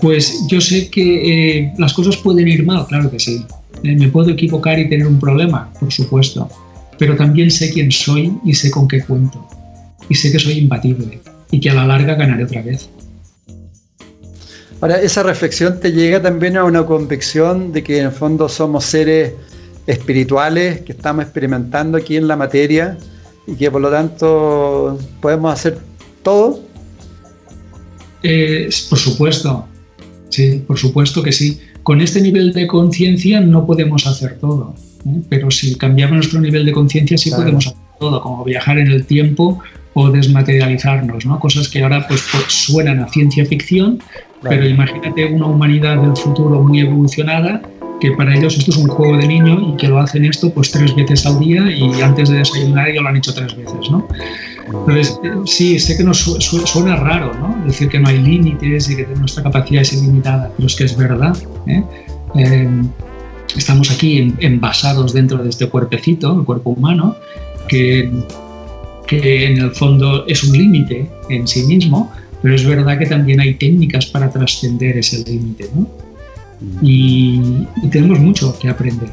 [0.00, 3.44] pues yo sé que eh, las cosas pueden ir mal, claro que sí.
[3.82, 6.48] Eh, me puedo equivocar y tener un problema, por supuesto,
[6.98, 9.46] pero también sé quién soy y sé con qué cuento.
[10.08, 11.20] Y sé que soy imbatible
[11.50, 12.88] y que a la larga ganaré otra vez.
[14.80, 18.84] Ahora, esa reflexión te llega también a una convicción de que en el fondo somos
[18.84, 19.32] seres
[19.86, 22.98] espirituales que estamos experimentando aquí en la materia
[23.46, 25.78] y que por lo tanto podemos hacer
[26.22, 26.60] todo.
[28.22, 29.66] Eh, por supuesto,
[30.28, 31.60] sí, por supuesto que sí.
[31.82, 34.74] Con este nivel de conciencia no podemos hacer todo,
[35.06, 35.22] ¿eh?
[35.28, 39.06] pero si cambiamos nuestro nivel de conciencia sí podemos hacer todo, como viajar en el
[39.06, 39.62] tiempo
[39.98, 41.40] o desmaterializarnos, ¿no?
[41.40, 43.98] Cosas que ahora pues, pues suenan a ciencia ficción,
[44.42, 47.62] pero imagínate una humanidad del futuro muy evolucionada
[47.98, 50.70] que para ellos esto es un juego de niño y que lo hacen esto pues
[50.70, 54.06] tres veces al día y antes de desayunar ya lo han hecho tres veces, ¿no?
[54.66, 57.64] Entonces, eh, sí, sé que nos suena raro, ¿no?
[57.66, 60.94] Decir que no hay límites y que nuestra capacidad es ilimitada, pero es que es
[60.94, 61.34] verdad.
[61.66, 61.82] ¿eh?
[62.34, 62.86] Em,
[63.56, 67.16] estamos aquí envasados dentro de este cuerpecito, el cuerpo humano,
[67.66, 68.10] que,
[69.06, 73.40] que en el fondo es un límite en sí mismo, pero es verdad que también
[73.40, 75.88] hay técnicas para trascender ese límite, ¿no?
[76.82, 79.10] Y, tenemos mucho que aprender.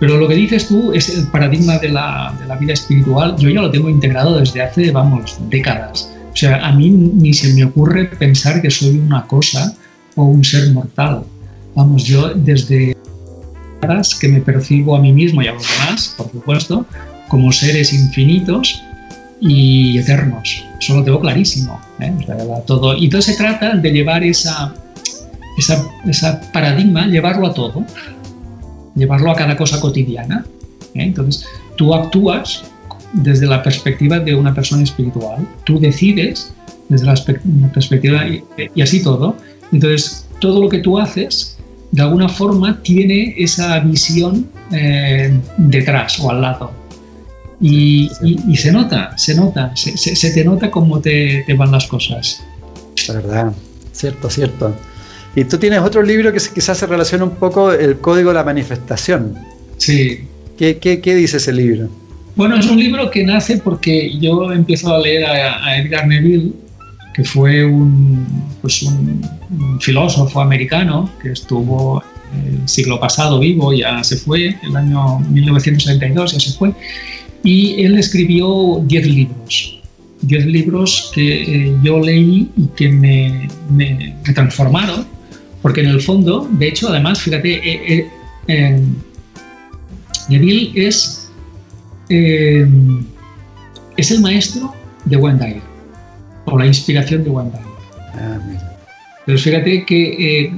[0.00, 3.36] Pero lo que dices tú es el paradigma de la, de la, vida espiritual.
[3.38, 6.10] Yo ya lo tengo integrado desde hace, vamos, décadas.
[6.32, 9.74] O sea, a mí ni se me ocurre pensar que soy una cosa
[10.16, 11.22] o un ser mortal.
[11.74, 12.94] Vamos, yo desde
[14.20, 16.86] que me percibo a mí mismo y a los demás, por supuesto,
[17.28, 18.82] como seres infinitos
[19.44, 20.64] y eternos.
[20.80, 21.78] Eso lo tengo clarísimo.
[22.00, 22.12] ¿eh?
[22.66, 22.96] todo.
[22.96, 24.74] Y entonces se trata de llevar esa,
[25.58, 27.84] esa, paradigma, llevarlo a todo,
[28.94, 30.46] llevarlo a cada cosa cotidiana.
[30.94, 31.02] ¿eh?
[31.02, 32.64] Entonces, tú actúas
[33.12, 36.54] desde la perspectiva de una persona espiritual, tú decides
[36.88, 37.14] desde la
[37.72, 39.36] perspectiva y, así todo.
[39.72, 41.58] Entonces, todo lo que tú haces,
[41.92, 46.83] de alguna forma, tiene esa visión eh, detrás o al lado.
[47.60, 48.10] Y,
[48.56, 52.42] se nota, se nota, se, te nota cómo te, van las cosas.
[53.08, 53.52] La verdad,
[53.92, 54.74] cierto, cierto.
[55.36, 58.44] Y tú tienes otro libro que quizás se relaciona un poco el código de la
[58.44, 59.34] manifestación.
[59.78, 60.28] Sí.
[60.56, 61.88] ¿Qué, qué, dice ese libro?
[62.36, 66.52] Bueno, es un libro que nace porque yo empiezo a leer a, Edgar Neville,
[67.12, 68.26] que fue un,
[68.60, 69.22] pues un,
[69.80, 72.02] filósofo americano que estuvo
[72.46, 76.72] el siglo pasado vivo, ya se fue, el año 1972 ya se fue,
[77.44, 79.80] y él escribió 10 libros.
[80.22, 85.06] 10 libros que eh, yo leí y que me, me, transformaron,
[85.60, 88.08] porque en el fondo, de hecho, además, fíjate, eh,
[88.48, 88.80] eh,
[90.30, 91.28] Neville es,
[92.08, 94.74] es el maestro
[95.04, 95.60] de Wayne
[96.46, 97.52] o la inspiración de Wayne
[98.14, 98.38] ah,
[99.26, 100.52] Pero fíjate que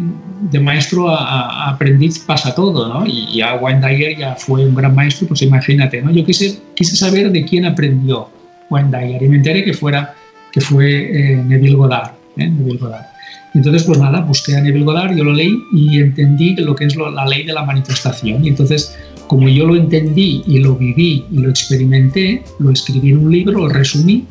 [0.50, 3.06] de maestro a, aprendiz pasa todo, ¿no?
[3.06, 6.10] Y, a Wayne Dyer ya fue un gran maestro, pues imagínate, ¿no?
[6.10, 8.28] Yo quise, quise saber de quién aprendió
[8.70, 10.14] Dyer y me enteré que, fuera,
[10.52, 12.48] que fue eh, Neville Goddard, ¿eh?
[12.48, 13.06] Neville Goddard.
[13.54, 16.96] entonces, pues nada, busqué a Neville Goddard, yo lo leí y entendí lo que es
[16.96, 18.44] la ley de la manifestación.
[18.44, 18.96] Y entonces,
[19.28, 23.60] como yo lo entendí y lo viví y lo experimenté, lo escribí en un libro,
[23.60, 24.24] lo resumí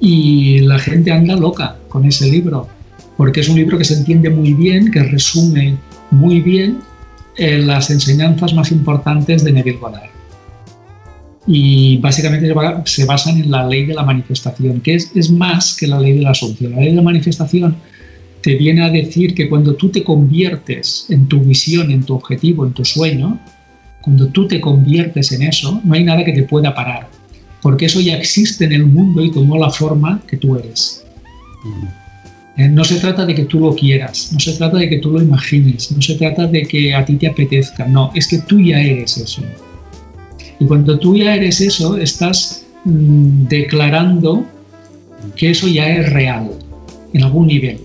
[0.00, 2.68] y la gente anda loca con ese libro
[3.20, 5.76] porque es un libro que se entiende muy bien, que resume
[6.10, 6.78] muy bien
[7.36, 10.08] eh, las enseñanzas más importantes de Neville Goddard.
[11.46, 12.50] Y básicamente
[12.86, 16.22] se basan en la ley de la manifestación, que es, más que la ley de
[16.22, 16.72] la asunción.
[16.72, 17.76] La ley de la manifestación
[18.40, 22.64] te viene a decir que cuando tú te conviertes en tu visión, en tu objetivo,
[22.64, 23.38] en tu sueño,
[24.00, 27.06] cuando tú te conviertes en eso, no hay nada que te pueda parar,
[27.60, 31.04] porque eso ya existe en el mundo y tomó la forma que tú eres.
[32.56, 35.22] No se trata de que tú lo quieras, no se trata de que tú lo
[35.22, 38.80] imagines, no se trata de que a ti te apetezca, no, es que tú ya
[38.80, 39.42] eres eso.
[40.58, 44.44] Y cuando tú ya eres eso, estás mm, declarando
[45.36, 46.50] que eso ya es real,
[47.12, 47.80] en algún nivel.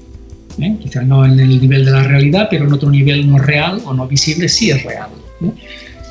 [0.60, 0.76] ¿eh?
[0.82, 3.94] Quizás no en el nivel de la realidad, pero en otro nivel no real o
[3.94, 5.10] no visible sí es real.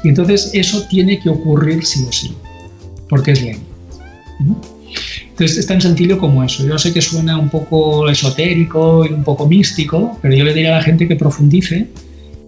[0.02, 2.34] Y entonces eso tiene que ocurrir sí o sí,
[3.08, 3.56] porque es ley.
[5.34, 6.64] Entonces es tan sencillo como eso.
[6.64, 10.76] Yo sé que suena un poco esotérico y un poco místico, pero yo le diría
[10.76, 11.88] a la gente que profundice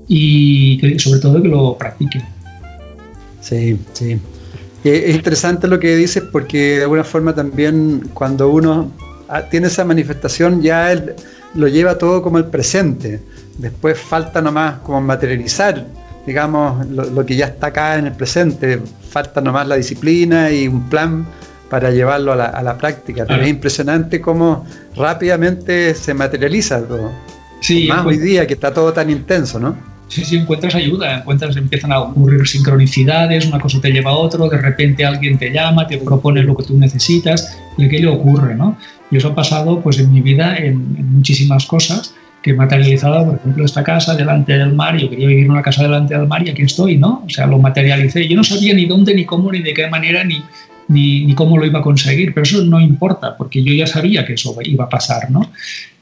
[0.07, 2.23] y que, sobre todo que lo practique.
[3.41, 4.21] Sí, sí.
[4.85, 8.93] Es interesante lo que dices porque de alguna forma también cuando uno
[9.51, 11.15] tiene esa manifestación ya él
[11.57, 13.21] lo lleva todo como el presente.
[13.59, 15.85] Después falta nomás como materializar,
[16.25, 18.81] digamos, lo, lo que ya está acá en el presente.
[19.11, 21.27] Falta nomás la disciplina y un plan
[21.71, 23.25] para llevarlo a la, a la práctica.
[23.29, 27.13] Es impresionante cómo rápidamente se materializa todo.
[27.61, 29.77] Sí, Más hoy día que está todo tan intenso, ¿no?
[30.09, 34.49] Sí, sí, encuentras ayuda, encuentras, empiezan a ocurrir sincronicidades, una cosa te lleva a otro,
[34.49, 38.79] de repente alguien te llama, te propone lo que tú necesitas y aquello ocurre, ¿no?
[39.11, 42.15] Y eso ha pasado pues en mi vida en, en muchísimas cosas
[42.47, 45.63] que he materializado, por ejemplo, esta casa delante del mar, yo quería vivir en una
[45.63, 47.25] casa delante del mar y aquí estoy, ¿no?
[47.27, 48.29] O sea, lo materialicé.
[48.29, 50.45] Yo no sabía ni dónde, ni cómo, ni de qué manera, ni,
[50.89, 54.35] ni, cómo lo iba a conseguir, pero eso no importa, porque yo ya sabía que
[54.35, 55.51] eso iba a pasar, ¿no?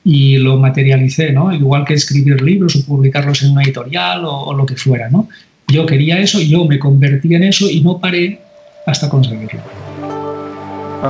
[0.04, 1.52] Y lo materialicé, ¿no?
[1.52, 5.28] Igual que escribir libros o publicarlos en una editorial o, lo que fuera, ¿no?
[5.68, 8.40] Yo quería eso, yo me convertí en eso y no paré
[8.86, 9.60] hasta conseguirlo.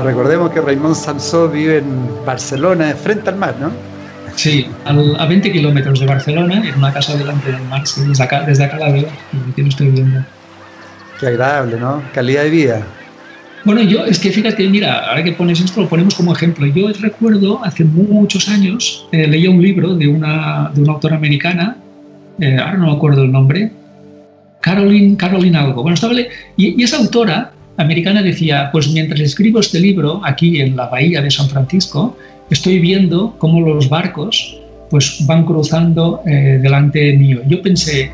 [0.05, 3.73] recordemos que Raymond Sansó vive en Barcelona, frente al mar, ¿no?
[4.37, 7.83] Sí, a 20 kilómetros de Barcelona, en una casa delante del mar.
[7.83, 9.09] desde acá, desde acá la veo,
[9.51, 10.25] aquí lo estoy viendo.
[11.21, 12.03] Qué agradable, ¿no?
[12.13, 12.87] Calidad de vida.
[13.65, 16.67] Bueno, yo es que fíjate, mira, ahora que pones esto, lo ponemos como ejemplo.
[16.67, 21.79] Yo recuerdo hace muchos años, eh, leía un libro de una, de una autora americana,
[22.39, 23.73] eh, ahora no me acuerdo el nombre,
[24.61, 25.83] Caroline, Caroline algo.
[25.83, 30.77] Bueno, estaba y, y esa autora americana decía, pues mientras escribo este libro aquí en
[30.77, 32.19] la bahía de San Francisco,
[32.51, 34.61] estoy viendo cómo los barcos
[34.91, 37.41] pues van cruzando eh, delante mío.
[37.49, 38.13] Yo pensé,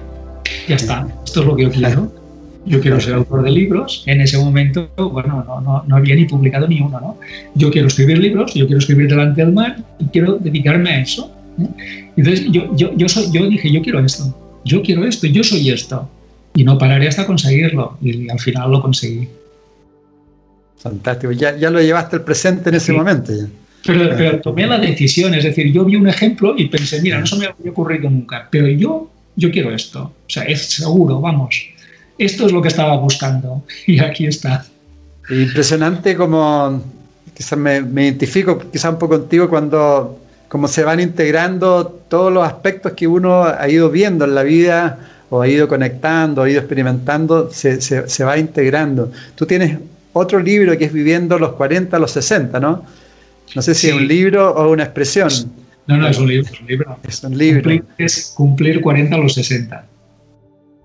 [0.69, 2.20] ya está, esto es lo que yo quiero
[2.67, 4.03] yo quiero ser autor de libros.
[4.07, 7.19] En ese momento, bueno, no, no, no, había ni publicado ni uno, ¿no?
[7.55, 11.33] Yo quiero escribir libros, yo quiero escribir delante del mar y quiero dedicarme a eso.
[11.59, 12.11] ¿eh?
[12.17, 14.35] Entonces yo, yo, yo, soy, yo dije, yo quiero esto,
[14.65, 16.09] yo quiero esto, yo soy esto.
[16.55, 17.97] Y no pararé hasta conseguirlo.
[18.03, 19.29] Y al final lo conseguí.
[20.79, 21.33] Fantástico.
[21.33, 23.33] Ya, ya lo llevaste al presente en ese momento.
[23.87, 27.27] Pero, pero, tomé la decisión, es decir, yo vi un ejemplo y pensé, mira, no
[27.27, 30.03] se me había ocurrido nunca, pero yo, yo quiero esto.
[30.03, 31.71] O sea, es seguro, vamos
[32.21, 34.65] esto es lo que estaba buscando y aquí está.
[35.31, 36.83] Impresionante como
[37.35, 42.93] quizás me, identifico quizás un poco contigo cuando como se van integrando todos los aspectos
[42.93, 44.99] que uno ha ido viendo en la vida
[45.31, 49.13] o ha ido conectando, ha ido experimentando, se, se, va integrando.
[49.37, 49.79] Tú tienes
[50.13, 52.85] otro libro que es Viviendo los 40 a los 60, ¿no?
[53.55, 55.31] No sé si es un libro o una expresión.
[55.87, 56.51] No, no, es un libro.
[56.53, 56.99] Es un libro.
[57.09, 57.63] Es un libro.
[57.63, 59.85] Cumplir, es cumplir 40 a los 60.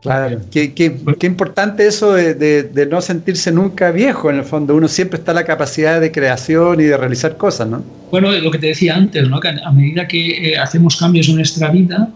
[0.05, 4.43] Claro, qué, qué, qué importante eso de, de, de, no sentirse nunca viejo, en el
[4.43, 4.75] fondo.
[4.75, 7.83] Uno siempre está en la capacidad de creación y de realizar cosas, ¿no?
[8.11, 9.39] Bueno, lo que te decía antes, ¿no?
[9.39, 12.09] que a medida que eh, hacemos cambios en nuestra vida,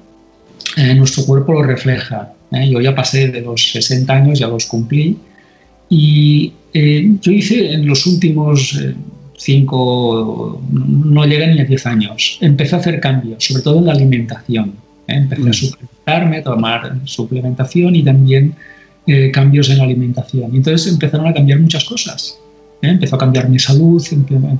[0.77, 2.31] eh, nuestro cuerpo lo refleja.
[2.51, 2.69] ¿eh?
[2.69, 5.17] Yo ya pasé de los 60 años, ya los cumplí,
[5.89, 8.79] y eh, yo hice en los últimos
[9.35, 13.93] 5, no llegué ni a 10 años, empecé a hacer cambios, sobre todo en la
[13.93, 14.73] alimentación.
[15.15, 15.49] Empecé mm.
[15.49, 18.55] a suplementarme, a tomar suplementación y también
[19.33, 20.53] cambios en la alimentación.
[20.53, 22.39] Y entonces empezaron a cambiar muchas cosas.
[22.81, 24.01] Empezó a cambiar mi salud,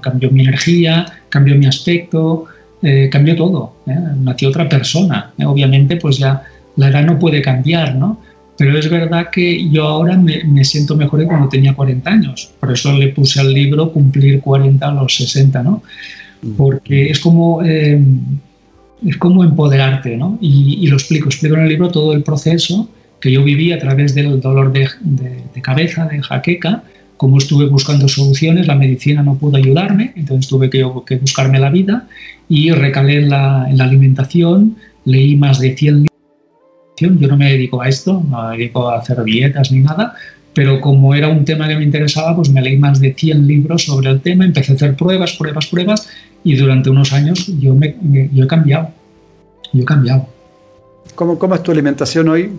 [0.02, 2.48] cambió mi energía, cambió mi aspecto,
[2.82, 3.96] eh, cambió todo, ¿eh?
[4.22, 5.34] nació otra persona.
[5.38, 5.46] ¿eh?
[5.46, 6.44] Obviamente, pues ya
[6.78, 8.22] la edad no puede cambiar, ¿no?
[8.58, 12.52] Pero es verdad que yo ahora me, me, siento mejor que cuando tenía 40 años.
[12.60, 15.84] Por eso le puse al libro cumplir 40 a los 60, ¿no?
[16.58, 18.02] Porque es como, eh,
[19.06, 20.38] es como empoderarte, ¿no?
[20.42, 22.90] Y, y, lo explico, explico en el libro todo el proceso
[23.20, 26.84] que yo viví a través del dolor de, de, de cabeza, de jaqueca,
[27.20, 31.70] como estuve buscando soluciones, la medicina no pudo ayudarme, entonces tuve que, que buscarme la
[31.70, 32.08] vida
[32.48, 36.10] y recalé en la, en la, alimentación, leí más de 100 libros.
[37.20, 40.16] Yo no me dedico a esto, no me dedico a hacer dietas ni nada,
[40.54, 43.84] pero como era un tema que me interesaba, pues me leí más de 100 libros
[43.84, 46.10] sobre el tema, empecé a hacer pruebas, pruebas, pruebas
[46.44, 48.90] y durante unos años yo, me, me, yo he cambiado.
[49.74, 50.28] Yo he cambiado.
[51.16, 52.52] ¿Cómo, ¿Cómo es tu alimentación hoy?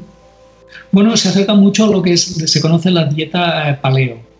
[0.93, 4.31] Bueno, se acerca mucho a lo que es, se conoce la dieta paleo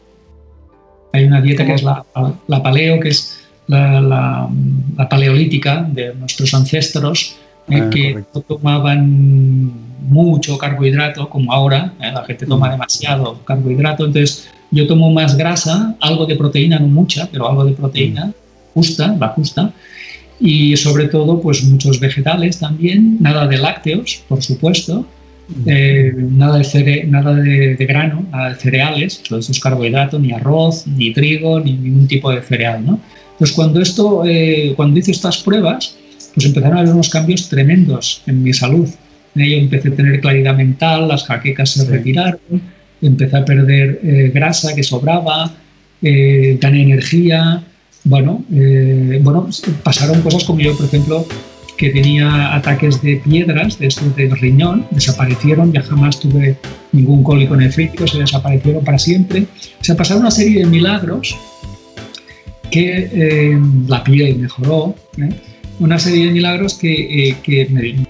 [1.13, 2.05] hay una dieta que es la,
[2.47, 4.49] la paleo, que es la, la,
[4.97, 7.37] la, paleolítica de nuestros ancestros,
[7.69, 9.73] eh, ah, que no tomaban
[10.09, 12.73] mucho carbohidrato como ahora, eh, la gente toma mm.
[12.73, 17.73] demasiado carbohidrato, entonces yo tomo más grasa, algo de proteína, no mucha, pero algo de
[17.73, 18.33] proteína, mm.
[18.75, 19.73] Justa, la justa,
[20.41, 25.07] y sobre todo pues muchos vegetales también, nada de lácteos, por supuesto,
[25.67, 30.33] eh, nada, de, cere nada de, de, grano, nada de cereales, todos esos carbohidratos, ni
[30.33, 32.85] arroz, ni trigo, ni ningún tipo de cereal.
[32.87, 33.01] ¿no?
[33.39, 35.97] Pues cuando, esto, eh, cuando hice estas pruebas,
[36.35, 38.89] pues empezaron a haber unos cambios tremendos en mi salud.
[39.35, 42.41] Yo empecé a tener claridad mental, las jaquecas se retiraron,
[43.03, 45.53] empecé a perder eh, grasa que sobraba,
[46.03, 47.63] gané energía.
[48.05, 49.49] Bueno, eh, bueno,
[49.83, 51.27] pasaron cosas como yo, por ejemplo,
[51.77, 56.57] que tenía ataques de piedras de estos del riñón, desaparecieron, ya jamás tuve
[56.93, 59.47] ningún cólico nefrítico, se desaparecieron para siempre.
[59.81, 61.35] O sea, pasaron una serie de milagros
[62.71, 65.31] que eh, la piel mejoró, ¿eh?
[65.79, 68.07] una serie de milagros que, eh, que me,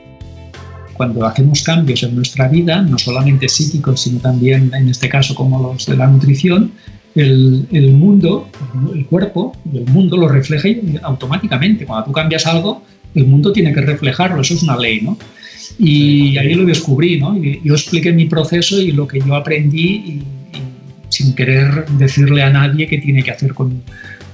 [0.95, 5.63] cuando hacemos cambios en nuestra vida, no solamente psíquicos, sino también en este caso como
[5.63, 6.73] los de la nutrición,
[7.15, 8.49] el, el, mundo,
[8.95, 10.69] el cuerpo, el mundo lo refleja
[11.03, 11.85] automáticamente.
[11.87, 12.83] Cuando tú cambias algo,
[13.15, 15.19] el mundo tiene que reflejarlo, eso es una ley, ¿no?
[15.79, 17.37] Y ahí lo descubrí, ¿no?
[17.37, 20.63] Y yo expliqué mi proceso y lo que yo aprendí y, y
[21.09, 23.83] sin querer decirle a nadie qué tiene que hacer con,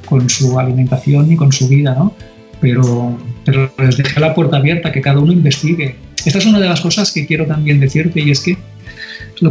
[0.07, 2.14] con su alimentación ni con su vida, ¿no?
[2.61, 5.97] Pero, pero les dejé la puerta abierta, que cada uno investigue.
[6.24, 8.57] Esta es una de las cosas que quiero también decirte y es que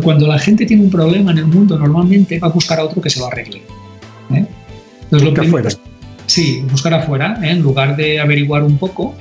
[0.02, 3.02] cuando la gente tiene un problema en el mundo, normalmente va a buscar a otro
[3.02, 3.62] que se lo arregle.
[4.32, 4.46] ¿eh?
[5.04, 5.70] Entonces, lo primero,
[6.26, 7.52] Sí, buscar afuera, ¿eh?
[7.52, 9.16] en lugar de averiguar un poco,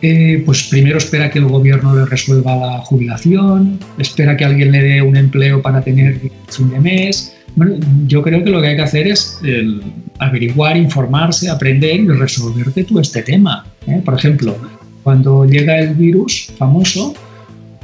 [0.00, 4.82] eh, pues primero espera que el gobierno le resuelva la jubilación, espera que alguien le
[4.82, 7.34] dé un empleo para tener fin de mes.
[7.56, 7.76] Bueno,
[8.06, 9.82] yo creo que lo que hay que hacer es el,
[10.18, 13.66] averiguar, informarse, aprender y resolverte tú este tema.
[13.86, 14.00] ¿eh?
[14.04, 14.56] Por ejemplo,
[15.02, 17.14] cuando llega el virus famoso,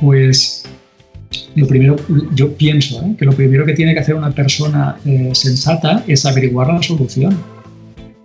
[0.01, 0.64] pues
[1.55, 1.97] lo primero,
[2.35, 3.15] yo pienso ¿eh?
[3.19, 7.37] que lo primero que tiene que hacer una persona eh, sensata es averiguar la solución.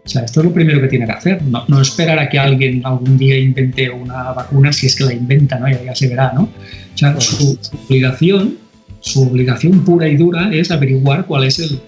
[0.06, 2.40] O sea, esto es lo primero que tiene que hacer, no, no, esperar a que
[2.40, 5.70] alguien algún día invente una vacuna si es que la inventa, ¿no?
[5.70, 6.44] ya, ya se verá, ¿no?
[6.44, 8.58] O sea, su, su, obligación,
[9.02, 11.80] su obligación pura y dura es averiguar cuál es el,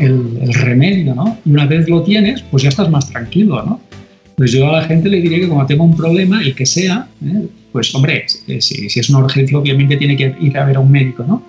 [0.00, 1.38] el, el, remedio, ¿no?
[1.44, 3.80] Y una vez lo tienes, pues ya estás más tranquilo, ¿no?
[4.36, 7.06] Pues yo a la gente le diría que cuando tenga un problema, el que sea,
[7.24, 7.46] ¿eh?
[7.72, 10.90] Pues hombre, si, si, es una urgencia obviamente tiene que ir a ver a un
[10.90, 11.42] médico, ¿no?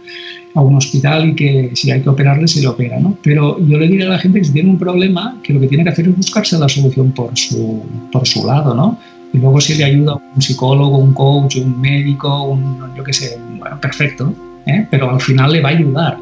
[0.55, 3.17] A un hospital y que si hay que operarle se le opera, ¿no?
[3.21, 5.67] Pero yo le diría a la gente que si tiene un problema, que lo que
[5.67, 8.99] tiene que hacer es buscarse la solución por su, por su lado, ¿no?
[9.34, 13.39] Y luego si le ayuda un psicólogo, un coach, un médico, un, yo qué sé,
[13.57, 14.34] bueno, perfecto,
[14.67, 14.88] ¿eh?
[14.91, 16.17] pero al final le va a ayudar.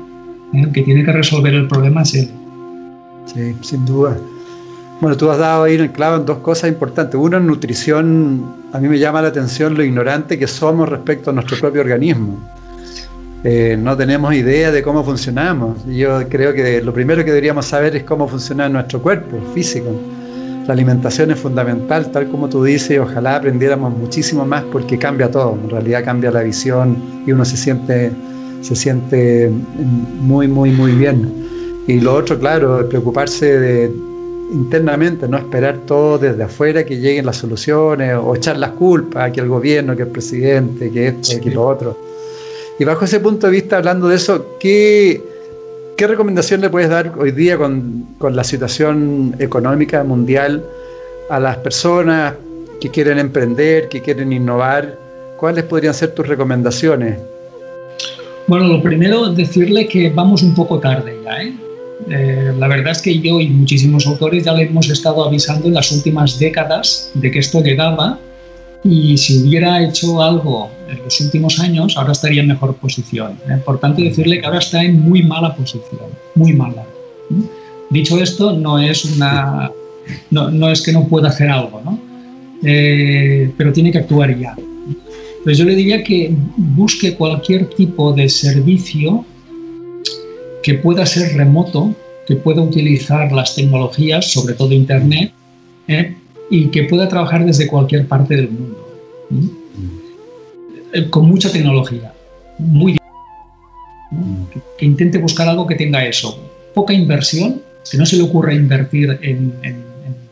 [0.54, 0.62] ¿eh?
[0.62, 2.32] El que tiene que resolver el problema es él.
[3.26, 4.18] Sí, sin duda.
[5.02, 7.16] Bueno, tú has dado ahí en el clavo en dos cosas importantes.
[7.16, 11.34] Uno, en nutrición, a mí me llama la atención lo ignorante que somos respecto a
[11.34, 12.38] nuestro propio organismo.
[13.44, 15.84] Eh, no tenemos idea de cómo funcionamos.
[15.88, 19.90] Yo creo que lo primero que deberíamos saber es cómo funciona nuestro cuerpo físico.
[20.68, 25.32] la alimentación es fundamental, tal como tú dices, y ojalá aprendiéramos muchísimo más porque cambia
[25.32, 26.96] todo, en realidad cambia la visión
[27.26, 28.12] y uno se siente,
[28.62, 29.52] se siente
[30.20, 31.34] muy, muy, muy bien.
[31.88, 34.11] Y lo otro, claro, preocuparse de,
[34.52, 39.40] internamente, no esperar todo desde afuera que lleguen las soluciones o echar las culpas, que
[39.40, 41.98] el gobierno, que el presidente, que esto, que lo otro.
[42.78, 45.22] Y bajo ese punto de vista, hablando de eso, ¿qué,
[45.96, 50.66] qué recomendación le puedes dar hoy día con, con la situación económica mundial
[51.30, 52.34] a las personas
[52.80, 54.98] que quieren emprender, que quieren innovar?
[55.38, 57.18] ¿Cuáles podrían ser tus recomendaciones?
[58.48, 61.42] Bueno, lo primero es decirle que vamos un poco tarde ya.
[61.42, 61.54] ¿eh?
[62.14, 65.76] Eh, la verdad es que yo y muchísimos autores ya le hemos estado avisando en
[65.76, 68.20] las últimas décadas de que esto llegaba
[68.84, 73.38] y si hubiera hecho algo en los últimos años, ahora estaría en mejor posición.
[73.48, 73.58] ¿eh?
[73.64, 76.84] Por tanto, decirle que ahora está en muy mala posición, muy mala.
[77.90, 79.72] Dicho esto, no es, una,
[80.32, 81.98] no, es que no pueda hacer algo, ¿no?
[82.64, 84.56] Eh, pero tiene que actuar ya.
[85.46, 89.26] Pues yo le diría que busque cualquier tipo de servicio
[90.64, 91.96] que pueda ser remoto,
[92.28, 95.34] que pueda utilizar las tecnologías, sobre todo Internet,
[95.88, 96.16] ¿eh?
[96.50, 98.88] y que pueda trabajar desde cualquier parte del mundo.
[100.94, 102.14] Eh, con mucha tecnología,
[102.60, 102.98] muy
[104.78, 106.38] que, intente buscar algo que tenga eso.
[106.74, 109.54] Poca inversión, que no se le ocurra invertir en,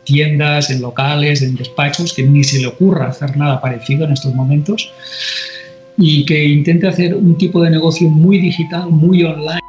[0.03, 4.33] tiendas, en locales, en despachos, que ni se le ocurra hacer nada parecido en estos
[4.33, 4.91] momentos,
[5.97, 9.59] y que intente hacer un tipo de negocio muy digital, muy online,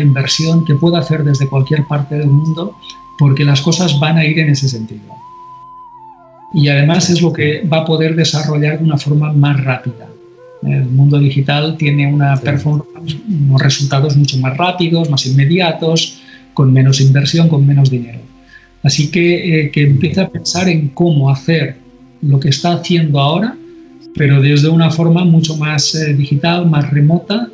[0.00, 2.76] inversión que pueda hacer desde cualquier parte del mundo,
[3.18, 5.14] porque las cosas van a ir en ese sentido
[6.54, 10.08] y además es lo que va a poder desarrollar de una forma más rápida.
[10.62, 16.20] El mundo digital tiene una performance, unos resultados mucho más rápidos, más inmediatos,
[16.54, 18.20] con menos inversión, con menos dinero.
[18.82, 21.76] Así que eh, que empiece a pensar en cómo hacer
[22.22, 23.56] lo que está haciendo ahora,
[24.14, 27.48] pero desde una forma mucho más eh, digital, más remota,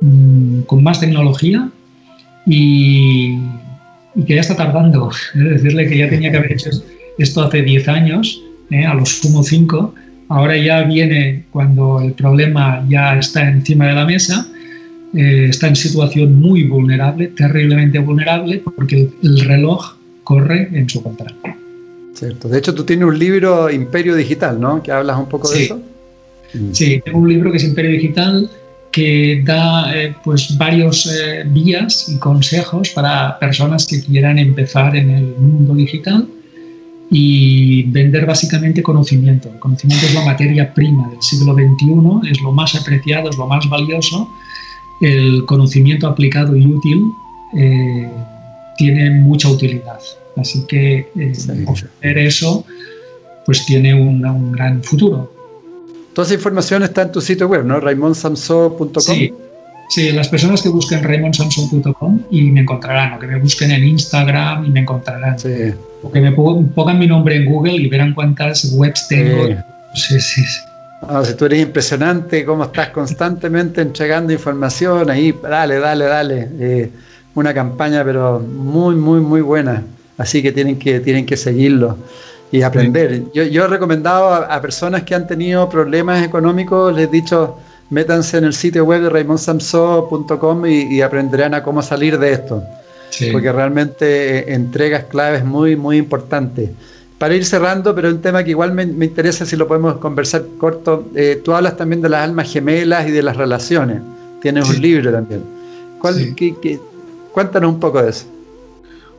[0.00, 1.68] mm, con más tecnología
[2.48, 3.38] y,
[4.14, 5.10] y, que ya está tardando.
[5.34, 6.70] Es decirle que ya tenía que haber hecho
[7.18, 8.84] esto hace 10 años, ¿eh?
[8.84, 9.94] a los sumo 5,
[10.28, 14.46] ahora ya viene cuando el problema ya está encima de la mesa,
[15.14, 21.34] eh, está en situación muy vulnerable, terriblemente vulnerable, porque el reloj corre en su contra.
[22.14, 22.48] Cierto.
[22.48, 24.82] De hecho, tú tienes un libro, Imperio Digital, ¿no?
[24.82, 25.80] Que hablas un poco de eso.
[26.72, 28.50] Sí, tengo un libro que es Imperio Digital
[28.98, 31.08] que da eh, pues varios
[31.46, 36.26] vías y consejos para personas que quieran empezar en el mundo digital
[37.10, 39.48] y vender básicamente conocimiento.
[39.48, 43.46] El conocimiento es la materia prima del siglo XXI, es lo más apreciado, es lo
[43.46, 44.28] más valioso.
[45.00, 47.04] El conocimiento aplicado y útil
[47.56, 48.10] eh,
[48.76, 50.00] tiene mucha utilidad.
[50.36, 51.32] Así que eh,
[51.66, 52.64] ofrecer eso
[53.46, 55.32] pues tiene un, gran futuro.
[56.18, 57.78] Toda esa información está en tu sitio web, ¿no?
[57.78, 58.90] raimonsamso.com.
[58.98, 59.32] Sí,
[59.88, 64.64] sí, las personas que busquen raimonsamso.com y me encontrarán, o que me busquen en Instagram
[64.64, 65.38] y me encontrarán.
[65.38, 65.72] Sí.
[66.02, 69.46] O que me pongan mi nombre en Google y verán cuántas webs tengo.
[69.94, 76.48] Sí, sí, si tú eres impresionante, cómo estás constantemente entregando información, ahí, dale, dale, dale.
[76.58, 76.90] Eh,
[77.36, 79.84] una campaña, pero muy, muy, muy buena.
[80.16, 81.96] Así que tienen que, tienen que seguirlo
[82.50, 83.24] y aprender.
[83.32, 87.56] Yo, yo, he recomendado a, personas que han tenido problemas económicos, les he dicho,
[87.90, 92.62] métanse en el sitio web de raimonsamso.com y, y aprenderán a cómo salir de esto
[93.32, 96.70] porque realmente eh, entregas claves muy, muy importantes.
[97.18, 101.08] Para ir cerrando, pero un tema que igual me, interesa si lo podemos conversar corto,
[101.14, 104.00] eh, tú hablas también de las almas gemelas y de las relaciones.
[104.40, 105.42] Tienes un libro también.
[105.98, 106.36] ¿Cuál,
[107.32, 108.26] cuéntanos un poco de eso.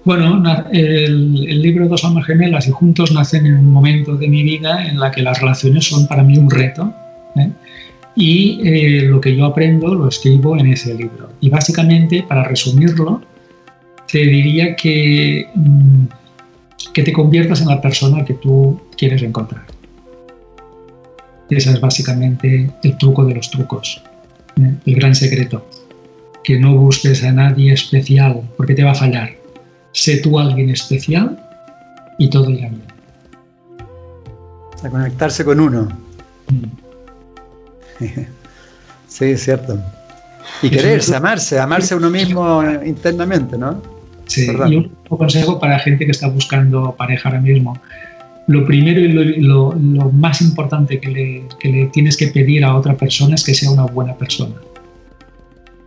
[0.05, 0.41] Bueno,
[0.71, 4.99] el, libro Dos almas gemelas y juntos nacen en un momento de mi vida en
[4.99, 6.93] la que las relaciones son para mí un reto.
[7.35, 7.49] ¿eh?
[8.15, 11.29] Y lo que yo aprendo lo escribo en ese libro.
[11.41, 13.21] Y básicamente, para resumirlo,
[14.11, 16.05] te diría que, mm,
[16.93, 19.65] que te conviertas en la persona que tú quieres encontrar.
[21.49, 24.01] Ese es básicamente el truco de los trucos,
[24.61, 24.75] ¿eh?
[24.85, 25.67] el gran secreto.
[26.43, 29.38] Que no busques a nadie especial porque te va a fallar.
[29.91, 31.37] Sé tú alguien especial
[32.17, 32.83] y todo irá bien.
[34.83, 35.87] A conectarse con uno.
[36.49, 38.03] Mm.
[39.07, 39.79] sí, es cierto.
[40.61, 43.81] Y quererse, amarse, amarse a uno mismo internamente, ¿no?
[44.25, 47.79] Sí, y un consejo para gente que está buscando pareja ahora mismo.
[48.47, 49.71] Lo primero y lo,
[50.11, 53.71] más importante que le, que le tienes que pedir a otra persona es que sea
[53.71, 54.55] una buena persona.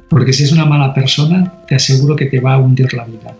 [0.08, 3.34] Porque si es una mala persona, te aseguro que te va a hundir la vida.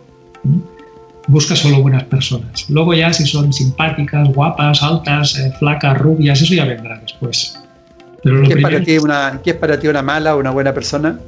[1.28, 2.68] Busca solo buenas personas.
[2.68, 7.58] Luego ya si son simpáticas, guapas, altas, eh, flacas, rubias, eso ya vendrá después.
[8.22, 10.72] Pero ¿Qué, es para ti una, ¿Qué es para ti una mala o una buena
[10.72, 11.18] persona?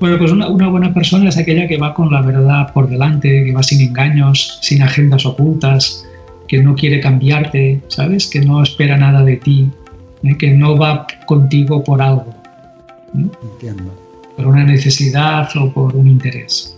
[0.00, 3.44] Bueno, pues una, una, buena persona es aquella que va con la verdad por delante,
[3.44, 6.04] que va sin engaños, sin agendas ocultas,
[6.46, 8.26] que no quiere cambiarte, ¿sabes?
[8.26, 9.70] Que no espera nada de ti,
[10.22, 10.36] ¿eh?
[10.38, 12.34] que no va contigo por algo.
[13.16, 13.26] ¿eh?
[13.42, 13.94] Entiendo.
[14.36, 16.74] Por una necesidad o por un interés.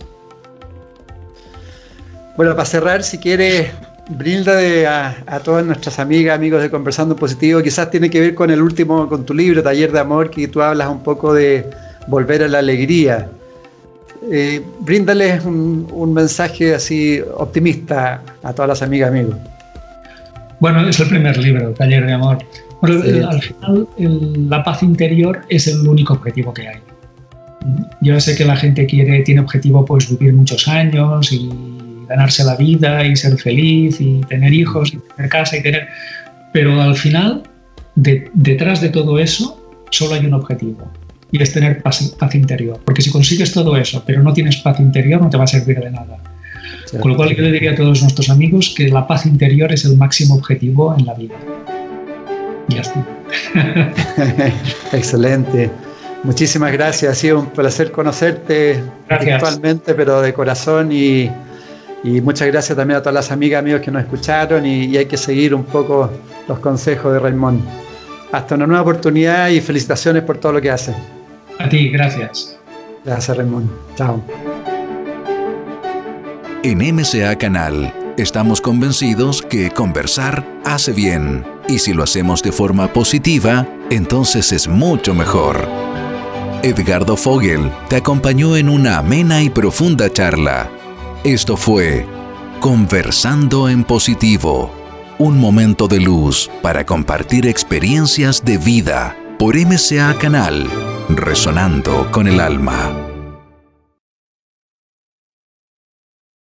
[2.41, 3.69] Bueno, para cerrar, si quieres,
[4.09, 4.57] brinda
[4.89, 8.63] a, a, todas nuestras amigas, amigos de Conversando Positivo, quizás tiene que ver con el
[8.63, 11.69] último, con tu libro, Taller de Amor, que tú hablas un poco de
[12.07, 13.29] volver a la alegría.
[14.31, 19.35] Eh, bríndales un, un, mensaje así optimista a todas las amigas, amigos.
[20.59, 22.39] Bueno, es el primer libro, Taller de Amor.
[22.81, 23.87] Al final,
[24.49, 26.79] la paz interior es el único objetivo que hay.
[28.01, 31.47] Yo sé que la gente quiere, tiene objetivo pues vivir muchos años y
[32.11, 35.87] ganarse la vida y ser feliz y tener hijos y tener casa y tener...
[36.53, 37.43] Pero al final,
[37.95, 39.57] detrás de todo eso,
[39.89, 40.91] solo hay un objetivo
[41.31, 42.79] y es tener paz, paz, interior.
[42.83, 45.79] Porque si consigues todo eso, pero no tienes paz interior, no te va a servir
[45.79, 46.17] de nada.
[46.99, 49.85] Con lo cual yo le diría a todos nuestros amigos que la paz interior es
[49.85, 51.35] el máximo objetivo en la vida.
[52.67, 53.05] Y ya está.
[54.91, 55.69] Excelente.
[56.23, 57.11] Muchísimas gracias.
[57.11, 60.91] Ha sido un placer conocerte virtualmente, pero de corazón.
[60.91, 61.29] Y,
[62.03, 64.65] y, muchas gracias también a todas las amigas, amigos que nos escucharon.
[64.65, 66.09] Y, y hay que seguir un poco
[66.47, 67.63] los consejos de Raymond.
[68.31, 70.95] Hasta una nueva oportunidad y felicitaciones por todo lo que hace.
[71.59, 72.57] A ti, gracias.
[73.03, 73.69] Gracias, Raymond.
[73.95, 74.23] Chao.
[76.63, 82.93] En MCA Canal estamos convencidos que conversar hace bien y si lo hacemos de forma
[82.93, 85.67] positiva, entonces es mucho mejor.
[86.63, 90.69] Edgardo Fogel te acompañó en una amena y profunda charla.
[91.23, 92.07] Esto fue
[92.59, 94.73] Conversando en Positivo,
[95.19, 100.67] un momento de luz para compartir experiencias de vida por MCA Canal,
[101.09, 103.10] resonando con el alma.